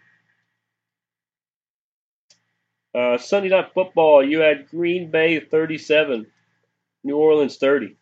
[2.95, 6.27] Uh, Sunday night football, you had Green Bay 37,
[7.05, 7.97] New Orleans 30.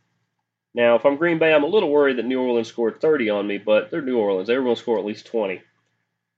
[0.75, 3.47] Now, if I'm Green Bay, I'm a little worried that New Orleans scored 30 on
[3.47, 4.51] me, but they're New Orleans.
[4.51, 5.63] Everyone score at least 20.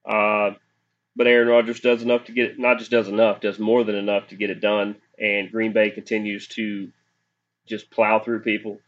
[0.04, 0.52] Uh,
[1.14, 3.94] but Aaron Rodgers does enough to get it, not just does enough, does more than
[3.94, 4.96] enough to get it done.
[5.18, 6.90] And Green Bay continues to
[7.66, 8.80] just plow through people.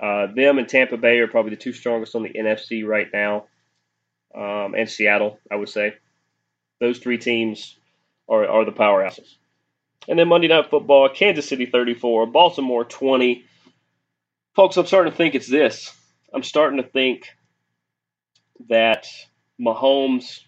[0.00, 3.46] Uh, them and Tampa Bay are probably the two strongest on the NFC right now,
[4.34, 5.94] um, and Seattle, I would say.
[6.80, 7.76] Those three teams
[8.28, 9.36] are, are the powerhouses.
[10.08, 13.44] And then Monday Night Football, Kansas City 34, Baltimore 20.
[14.56, 15.92] Folks, I'm starting to think it's this.
[16.32, 17.28] I'm starting to think
[18.68, 19.06] that
[19.60, 20.40] Mahomes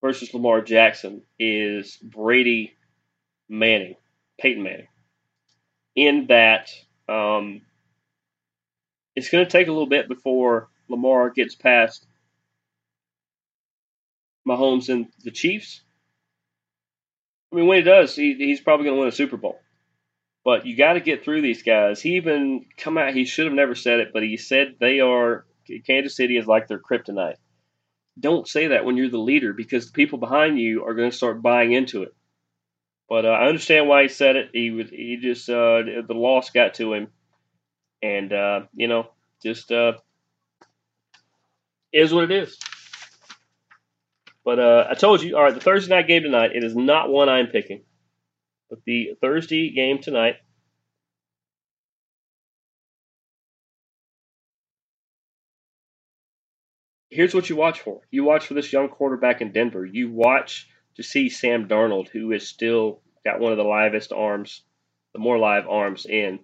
[0.00, 2.74] versus Lamar Jackson is Brady
[3.48, 3.96] Manning,
[4.40, 4.88] Peyton Manning,
[5.96, 6.70] in that
[7.08, 7.62] um,
[9.16, 12.06] it's going to take a little bit before Lamar gets past
[14.48, 15.82] Mahomes and the Chiefs.
[17.52, 19.58] I mean, when he does, he, he's probably going to win a Super Bowl.
[20.44, 22.00] But you got to get through these guys.
[22.00, 23.14] He even come out.
[23.14, 25.46] He should have never said it, but he said they are
[25.86, 27.36] Kansas City is like their kryptonite.
[28.18, 31.16] Don't say that when you're the leader because the people behind you are going to
[31.16, 32.14] start buying into it.
[33.08, 34.50] But uh, I understand why he said it.
[34.52, 37.08] He was he just uh, the loss got to him,
[38.02, 39.08] and uh, you know
[39.42, 39.94] just uh,
[41.92, 42.58] is what it is.
[44.48, 47.10] But uh, I told you, all right, the Thursday night game tonight, it is not
[47.10, 47.82] one I'm picking.
[48.70, 50.36] But the Thursday game tonight,
[57.10, 58.00] here's what you watch for.
[58.10, 59.84] You watch for this young quarterback in Denver.
[59.84, 64.62] You watch to see Sam Darnold, who is still got one of the livest arms,
[65.12, 66.38] the more live arms in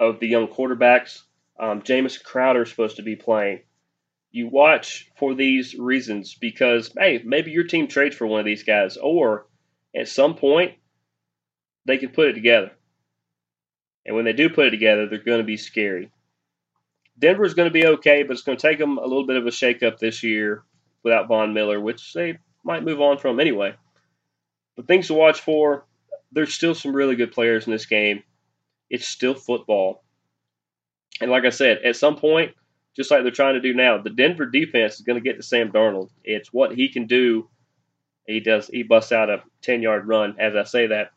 [0.00, 1.20] of the young quarterbacks.
[1.60, 3.60] Um, Jamison Crowder is supposed to be playing
[4.34, 8.64] you watch for these reasons because hey, maybe your team trades for one of these
[8.64, 9.46] guys, or
[9.94, 10.72] at some point
[11.86, 12.72] they can put it together.
[14.04, 16.10] And when they do put it together, they're going to be scary.
[17.16, 19.46] Denver's going to be okay, but it's going to take them a little bit of
[19.46, 20.64] a shakeup this year
[21.04, 23.76] without Von Miller, which they might move on from anyway.
[24.74, 25.86] But things to watch for
[26.32, 28.24] there's still some really good players in this game.
[28.90, 30.02] It's still football.
[31.20, 32.50] And like I said, at some point,
[32.94, 33.98] just like they're trying to do now.
[33.98, 36.10] The Denver defense is going to get to Sam Darnold.
[36.22, 37.48] It's what he can do.
[38.26, 38.68] He does.
[38.68, 40.36] He busts out a ten yard run.
[40.38, 41.10] As I say that,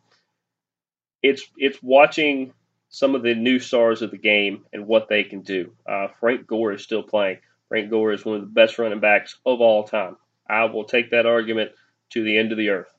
[1.24, 2.54] it's it's watching
[2.90, 5.72] some of the new stars of the game and what they can do.
[5.88, 7.40] Uh, Frank Gore is still playing.
[7.68, 10.16] Frank Gore is one of the best running backs of all time.
[10.50, 11.72] I will take that argument
[12.12, 12.94] to the end of the earth.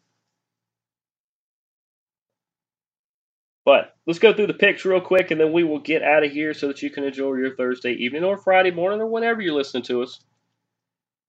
[3.68, 6.32] But let's go through the picks real quick, and then we will get out of
[6.32, 9.52] here so that you can enjoy your Thursday evening or Friday morning or whenever you're
[9.52, 10.20] listening to us.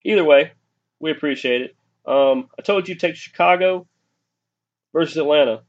[0.05, 0.53] Either way,
[1.01, 1.75] we appreciate it.
[2.05, 3.89] Um, I told you to take Chicago
[4.93, 5.63] versus Atlanta.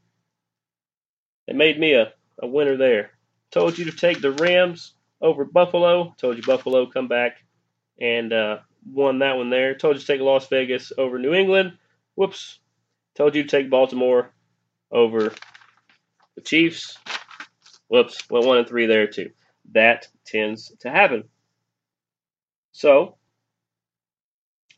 [1.45, 3.11] It made me a, a winner there.
[3.51, 6.15] Told you to take the Rams over Buffalo.
[6.17, 7.43] Told you Buffalo come back
[7.99, 8.59] and uh,
[8.89, 9.75] won that one there.
[9.75, 11.73] Told you to take Las Vegas over New England.
[12.15, 12.59] Whoops.
[13.15, 14.31] Told you to take Baltimore
[14.89, 15.33] over
[16.35, 16.97] the Chiefs,
[17.87, 19.31] whoops, went one and three there too.
[19.73, 21.25] That tends to happen.
[22.71, 23.17] So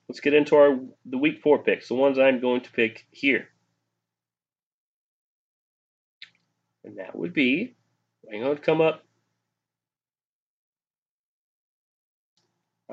[0.07, 3.47] let's get into our the week four picks, the ones I'm going to pick here.
[6.83, 7.75] And that would be,
[8.29, 9.03] hang on to come up.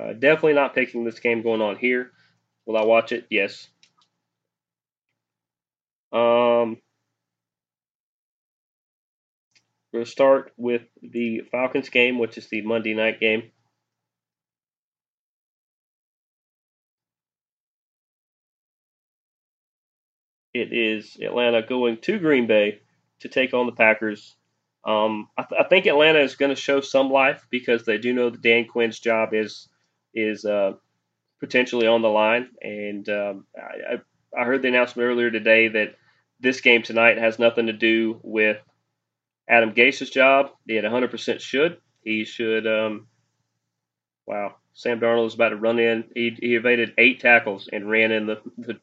[0.01, 2.13] Uh, definitely not picking this game going on here.
[2.65, 3.27] Will I watch it?
[3.31, 3.67] Yes.
[6.13, 6.79] Um,
[9.93, 13.51] we're going to start with the Falcons game, which is the Monday night game.
[20.55, 22.80] It is Atlanta going to Green Bay
[23.20, 24.36] to take on the Packers.
[24.84, 28.12] Um, I, th- I, think Atlanta is going to show some life because they do
[28.12, 29.68] know that Dan Quinn's job is
[30.14, 30.72] is uh,
[31.38, 34.01] potentially on the line, and um, I,
[34.36, 35.97] I heard the announcement earlier today that
[36.41, 38.59] this game tonight has nothing to do with
[39.51, 40.51] Adam Gase's job.
[40.66, 41.78] He had 100% should.
[42.05, 42.66] He should.
[42.66, 43.09] Um,
[44.26, 46.05] wow, Sam Darnold was about to run in.
[46.14, 48.80] He, he evaded eight tackles and ran in the, the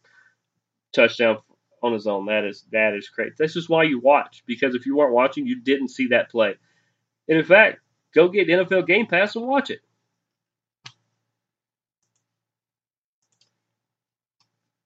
[0.94, 1.38] touchdown
[1.82, 2.26] on his own.
[2.26, 3.34] That is that is crazy.
[3.38, 6.56] This is why you watch because if you weren't watching, you didn't see that play.
[7.30, 7.80] And in fact,
[8.14, 9.80] go get NFL Game Pass and watch it.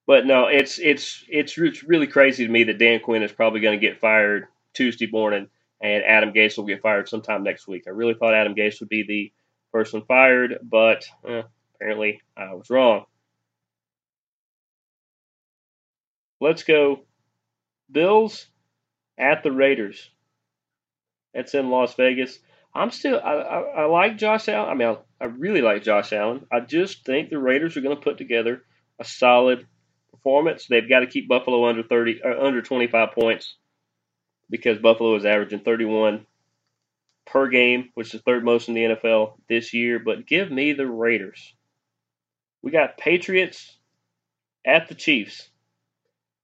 [0.05, 3.79] But no, it's it's it's really crazy to me that Dan Quinn is probably going
[3.79, 5.47] to get fired Tuesday morning,
[5.82, 7.84] and Adam Gase will get fired sometime next week.
[7.88, 9.34] I really thought Adam Gase would be the
[9.71, 11.43] person fired, but eh,
[11.75, 13.05] apparently I was wrong.
[16.39, 17.01] Let's go
[17.91, 18.47] Bills
[19.17, 20.09] at the Raiders.
[21.34, 22.38] That's in Las Vegas.
[22.73, 24.69] I'm still I, I, I like Josh Allen.
[24.69, 26.45] I mean, I, I really like Josh Allen.
[26.51, 28.63] I just think the Raiders are going to put together
[28.99, 29.67] a solid
[30.11, 30.67] performance.
[30.67, 33.55] They've got to keep Buffalo under 30 uh, under 25 points
[34.52, 36.28] because Buffalo is averaging 31
[37.28, 39.99] per game, which is third most in the NFL this year.
[39.99, 41.56] But give me the Raiders.
[42.62, 43.78] We got Patriots
[44.66, 45.49] at the Chiefs.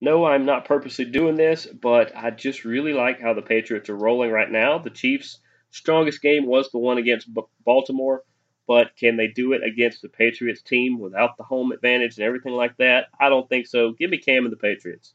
[0.02, 3.96] No, I'm not purposely doing this, but I just really like how the Patriots are
[3.98, 4.78] rolling right now.
[4.78, 5.40] The Chiefs'
[5.72, 7.30] strongest game was the one against
[7.66, 8.24] Baltimore,
[8.68, 12.54] but can they do it against the Patriots team without the home advantage and everything
[12.54, 13.08] like that?
[13.20, 13.94] I don't think so.
[13.94, 15.14] Give me Cam and the Patriots.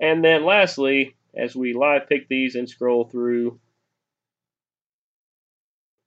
[0.00, 3.58] And then lastly, as we live pick these and scroll through,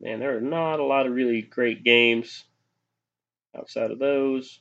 [0.02, 2.46] man, there are not a lot of really great games
[3.58, 4.60] outside of those.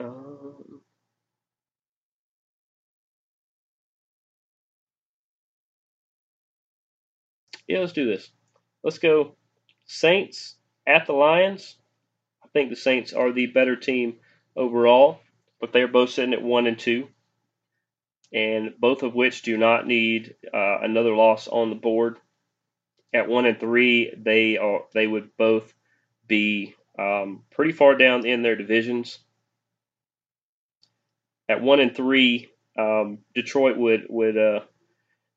[0.00, 0.80] Um,
[7.68, 8.30] yeah, let's do this.
[8.82, 9.36] Let's go
[9.86, 10.56] Saints
[10.86, 11.76] at the Lions.
[12.52, 14.16] Think the Saints are the better team
[14.56, 15.20] overall,
[15.60, 17.08] but they're both sitting at one and two,
[18.32, 22.18] and both of which do not need uh, another loss on the board.
[23.14, 25.72] At one and three, they are they would both
[26.26, 29.18] be um, pretty far down in their divisions
[31.52, 34.38] at one and three, um, Detroit would would.
[34.38, 34.60] Uh,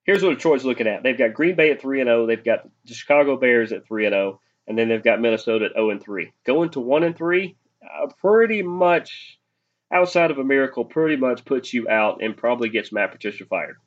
[0.04, 1.04] here's what Detroit's looking at.
[1.04, 2.24] They've got Green Bay at three and zero.
[2.24, 2.26] Oh.
[2.26, 4.40] They've got the Chicago Bears at three and zero, oh.
[4.68, 6.32] And then they've got Minnesota at zero and three.
[6.46, 9.40] Going to one and three, uh, pretty much
[9.92, 13.78] outside of a miracle, pretty much puts you out and probably gets Matt Patricia fired.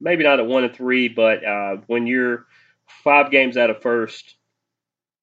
[0.00, 2.46] Maybe not at one and three, but uh, when you're
[3.04, 4.36] five games out of first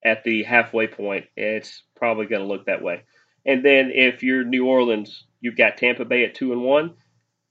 [0.04, 3.04] at the halfway point, it's probably going to look that way.
[3.46, 6.96] And then if you're New Orleans, you've got Tampa Bay at two and one,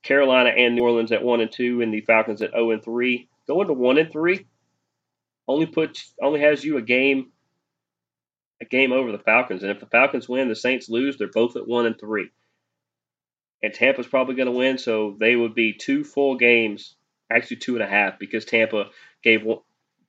[0.03, 3.29] Carolina and New Orleans at one and two, and the Falcons at 0 and three.
[3.49, 4.47] Going to one and three
[5.47, 7.33] only puts only has you a game
[8.61, 9.63] a game over the Falcons.
[9.63, 12.31] And if the Falcons win, the Saints lose, they're both at one and three.
[13.63, 16.97] And Tampa's probably going to win, so they would be two full games,
[17.31, 18.91] actually two and a half, because Tampa
[19.23, 19.43] gave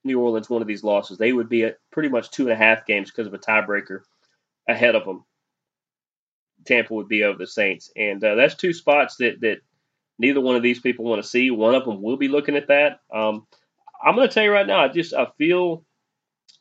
[0.03, 1.17] New Orleans one of these losses.
[1.17, 4.01] They would be at pretty much two and a half games because of a tiebreaker
[4.67, 5.23] ahead of them.
[6.65, 9.59] Tampa would be over the Saints, and uh, that's two spots that that
[10.17, 11.51] neither one of these people want to see.
[11.51, 12.99] One of them will be looking at that.
[13.13, 13.47] Um,
[14.05, 15.83] I'm going to tell you right now, I just I feel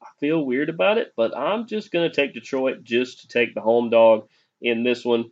[0.00, 3.54] I feel weird about it, but I'm just going to take Detroit just to take
[3.54, 4.28] the home dog
[4.62, 5.30] in this one.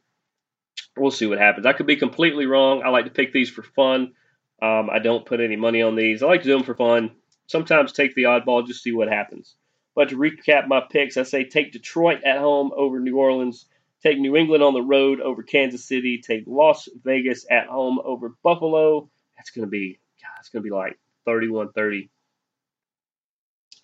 [0.97, 1.65] We'll see what happens.
[1.65, 2.83] I could be completely wrong.
[2.85, 4.13] I like to pick these for fun.
[4.61, 6.23] Um, I don't put any money on these.
[6.23, 7.13] I like to do them for fun.
[7.47, 9.57] Sometimes take the oddball, just see what happens.
[9.95, 13.67] But to recap my picks, I say take Detroit at home over New Orleans.
[14.03, 16.21] Take New England on the road over Kansas City.
[16.21, 19.09] Take Las Vegas at home over Buffalo.
[19.37, 22.11] That's going to be, God, it's going to be like 31 30.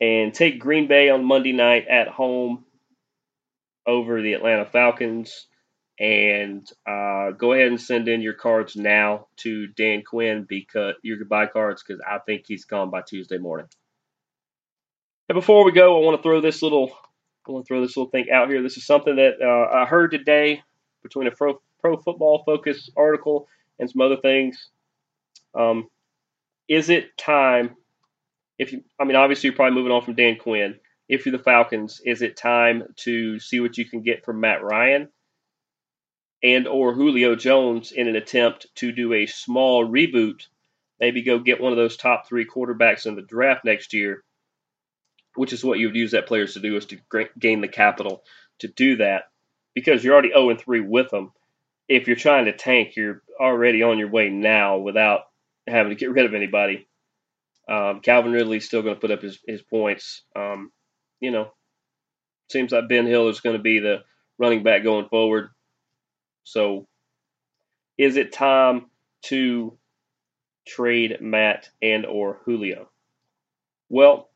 [0.00, 2.64] And take Green Bay on Monday night at home
[3.86, 5.46] over the Atlanta Falcons.
[5.98, 11.16] And uh, go ahead and send in your cards now to Dan Quinn because your
[11.16, 13.66] goodbye cards because I think he's gone by Tuesday morning.
[15.28, 16.92] And before we go, I want to throw this little
[17.48, 18.62] I want to throw this little thing out here.
[18.62, 20.62] This is something that uh, I heard today
[21.02, 24.68] between a pro, pro football focus article and some other things.
[25.54, 25.88] Um,
[26.68, 27.76] is it time?
[28.58, 30.78] If you, I mean, obviously you're probably moving on from Dan Quinn.
[31.08, 34.62] If you're the Falcons, is it time to see what you can get from Matt
[34.62, 35.08] Ryan
[36.42, 40.46] and or Julio Jones in an attempt to do a small reboot?
[41.00, 44.22] Maybe go get one of those top three quarterbacks in the draft next year
[45.38, 46.98] which is what you would use that players to do is to
[47.38, 48.24] gain the capital
[48.58, 49.30] to do that
[49.72, 51.32] because you're already 0 and 3 with them.
[51.88, 55.27] If you're trying to tank, you're already on your way now without
[55.70, 56.88] having to get rid of anybody.
[57.68, 60.22] Um, Calvin Ridley's still going to put up his, his points.
[60.34, 60.72] Um,
[61.20, 61.52] you know,
[62.50, 63.98] seems like Brian Hill is going to be the
[64.38, 65.50] running back going forward.
[66.44, 66.86] So,
[67.98, 68.86] is it time
[69.24, 69.76] to
[70.66, 72.88] trade Matt and or Julio?
[73.90, 74.30] Well,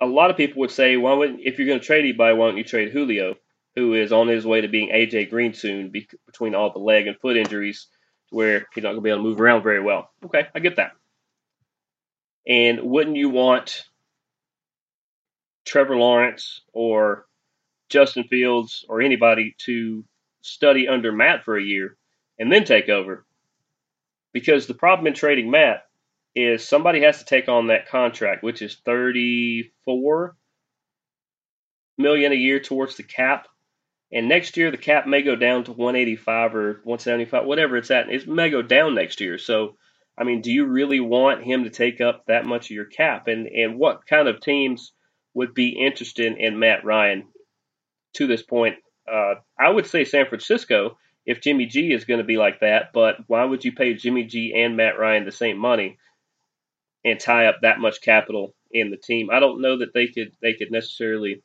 [0.00, 2.46] a lot of people would say, why wouldn't if you're going to trade anybody, why
[2.48, 3.36] don't you trade Julio,
[3.74, 7.06] who is on his way to being AJ Green soon, be, between all the leg
[7.06, 7.88] and foot injuries,
[8.30, 10.10] where he's not going to be able to move around very well.
[10.24, 10.92] Okay, I get that.
[12.46, 13.84] And wouldn't you want
[15.64, 17.26] Trevor Lawrence or
[17.88, 20.04] Justin Fields or anybody to
[20.42, 21.96] study under Matt for a year
[22.38, 23.24] and then take over?
[24.32, 25.86] Because the problem in trading Matt
[26.34, 30.36] is somebody has to take on that contract, which is 34
[31.98, 33.48] million a year towards the cap.
[34.12, 38.08] And next year the cap may go down to 185 or 175, whatever it's at.
[38.08, 39.38] It may go down next year.
[39.38, 39.76] So,
[40.16, 43.28] I mean, do you really want him to take up that much of your cap?
[43.28, 44.92] And and what kind of teams
[45.34, 47.28] would be interested in Matt Ryan
[48.14, 48.76] to this point?
[49.10, 52.92] Uh, I would say San Francisco if Jimmy G is going to be like that.
[52.94, 55.98] But why would you pay Jimmy G and Matt Ryan the same money?
[57.06, 59.30] and tie up that much capital in the team.
[59.30, 61.42] I don't know that they could they could necessarily.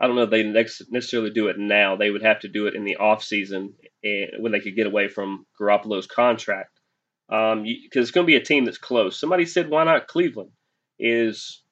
[0.00, 1.96] I don't know if they necessarily do it now.
[1.96, 4.86] They would have to do it in the off season and when they could get
[4.86, 6.80] away from Garoppolo's contract.
[7.28, 9.18] Um, because it's going to be a team that's close.
[9.18, 10.50] Somebody said, "Why not Cleveland?"
[10.98, 11.62] Is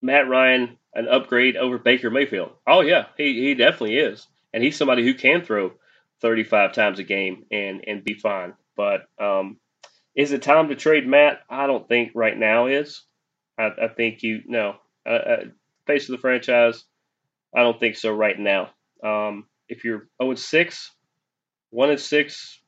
[0.00, 2.52] Matt Ryan an upgrade over Baker Mayfield?
[2.66, 5.72] Oh yeah, he he definitely is, and he's somebody who can throw
[6.20, 8.54] 35 times a game and and be fine.
[8.76, 9.58] But um,
[10.14, 11.40] is it time to trade Matt?
[11.50, 13.02] I don't think right now is.
[13.58, 15.44] I, I think you no uh, uh,
[15.86, 16.84] face of the franchise.
[17.54, 18.70] I don't think so right now.
[19.02, 20.90] Um, if you're 0 and 6,
[21.70, 22.60] 1 and 6,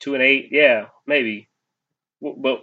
[0.00, 1.48] 2 and 8, yeah, maybe.
[2.20, 2.62] But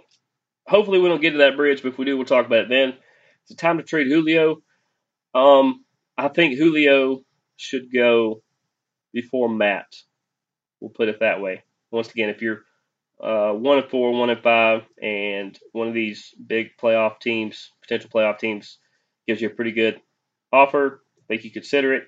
[0.66, 1.82] hopefully we don't get to that bridge.
[1.82, 2.94] But if we do, we'll talk about it then.
[3.42, 4.62] It's a time to trade Julio.
[5.34, 5.84] Um,
[6.16, 7.20] I think Julio
[7.56, 8.42] should go
[9.12, 9.86] before Matt.
[10.80, 11.64] We'll put it that way.
[11.90, 12.62] Once again, if you're
[13.22, 18.10] uh, one and four, one and five, and one of these big playoff teams, potential
[18.14, 18.78] playoff teams,
[19.26, 20.00] gives you a pretty good
[20.52, 21.02] offer.
[21.28, 22.04] Think you consider it,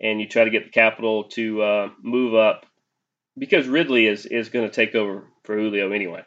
[0.00, 2.66] and you try to get the capital to uh, move up
[3.36, 6.22] because Ridley is is going to take over for Julio anyway.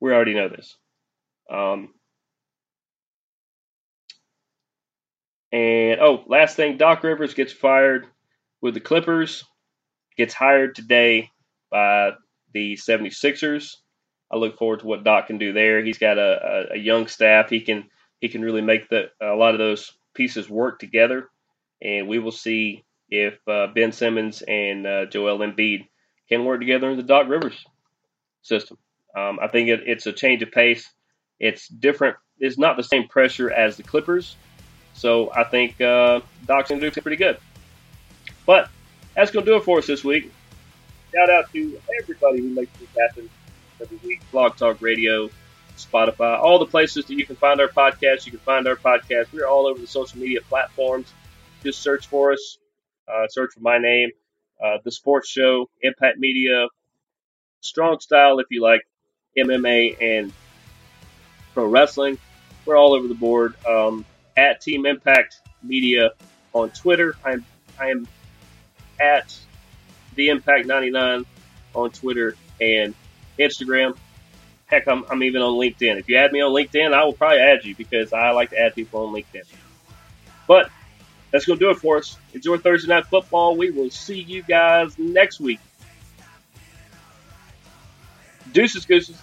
[0.00, 0.76] We already know this.
[1.50, 1.94] Um,
[5.52, 8.06] and oh, last thing, Doc Rivers gets fired
[8.60, 9.44] with the Clippers,
[10.16, 11.30] gets hired today
[11.70, 12.12] by
[12.52, 13.76] the 76ers.
[14.30, 15.84] I look forward to what Doc can do there.
[15.84, 17.48] He's got a, a, a young staff.
[17.48, 17.88] He can
[18.20, 21.28] he can really make the a lot of those pieces work together,
[21.82, 25.86] and we will see if uh, Ben Simmons and uh, Joel Embiid
[26.28, 27.64] can work together in the Doc Rivers
[28.42, 28.78] system.
[29.16, 30.90] Um, I think it, it's a change of pace.
[31.38, 32.16] It's different.
[32.38, 34.36] It's not the same pressure as the Clippers,
[34.94, 37.38] so I think uh, Doc's going to do pretty good.
[38.44, 38.68] But
[39.14, 40.30] that's going to do it for us this week
[41.16, 43.28] shout out to everybody who makes this happen
[43.80, 44.20] every week.
[44.30, 45.30] Blog Talk Radio,
[45.76, 48.26] Spotify, all the places that you can find our podcast.
[48.26, 49.26] You can find our podcast.
[49.32, 51.12] We're all over the social media platforms.
[51.66, 52.58] Just search for us.
[53.08, 54.10] Uh, search for my name,
[54.64, 56.68] uh, the Sports Show, Impact Media,
[57.60, 58.86] Strong Style if you like
[59.36, 60.32] MMA and
[61.54, 62.18] pro wrestling.
[62.64, 63.54] We're all over the board.
[63.66, 64.04] Um,
[64.36, 66.10] at Team Impact Media
[66.52, 67.16] on Twitter.
[67.24, 67.44] I'm
[67.80, 68.06] I am
[69.00, 69.36] at
[70.14, 71.26] the Impact 99
[71.74, 72.94] on Twitter and
[73.40, 73.96] Instagram.
[74.66, 75.98] Heck, I'm, I'm even on LinkedIn.
[75.98, 78.60] If you add me on LinkedIn, I will probably add you because I like to
[78.60, 79.42] add people on LinkedIn.
[80.46, 80.70] But
[81.36, 82.16] that's going to do it for us.
[82.32, 83.58] Enjoy Thursday Night Football.
[83.58, 85.60] We will see you guys next week.
[88.52, 89.18] Deuces, gooses.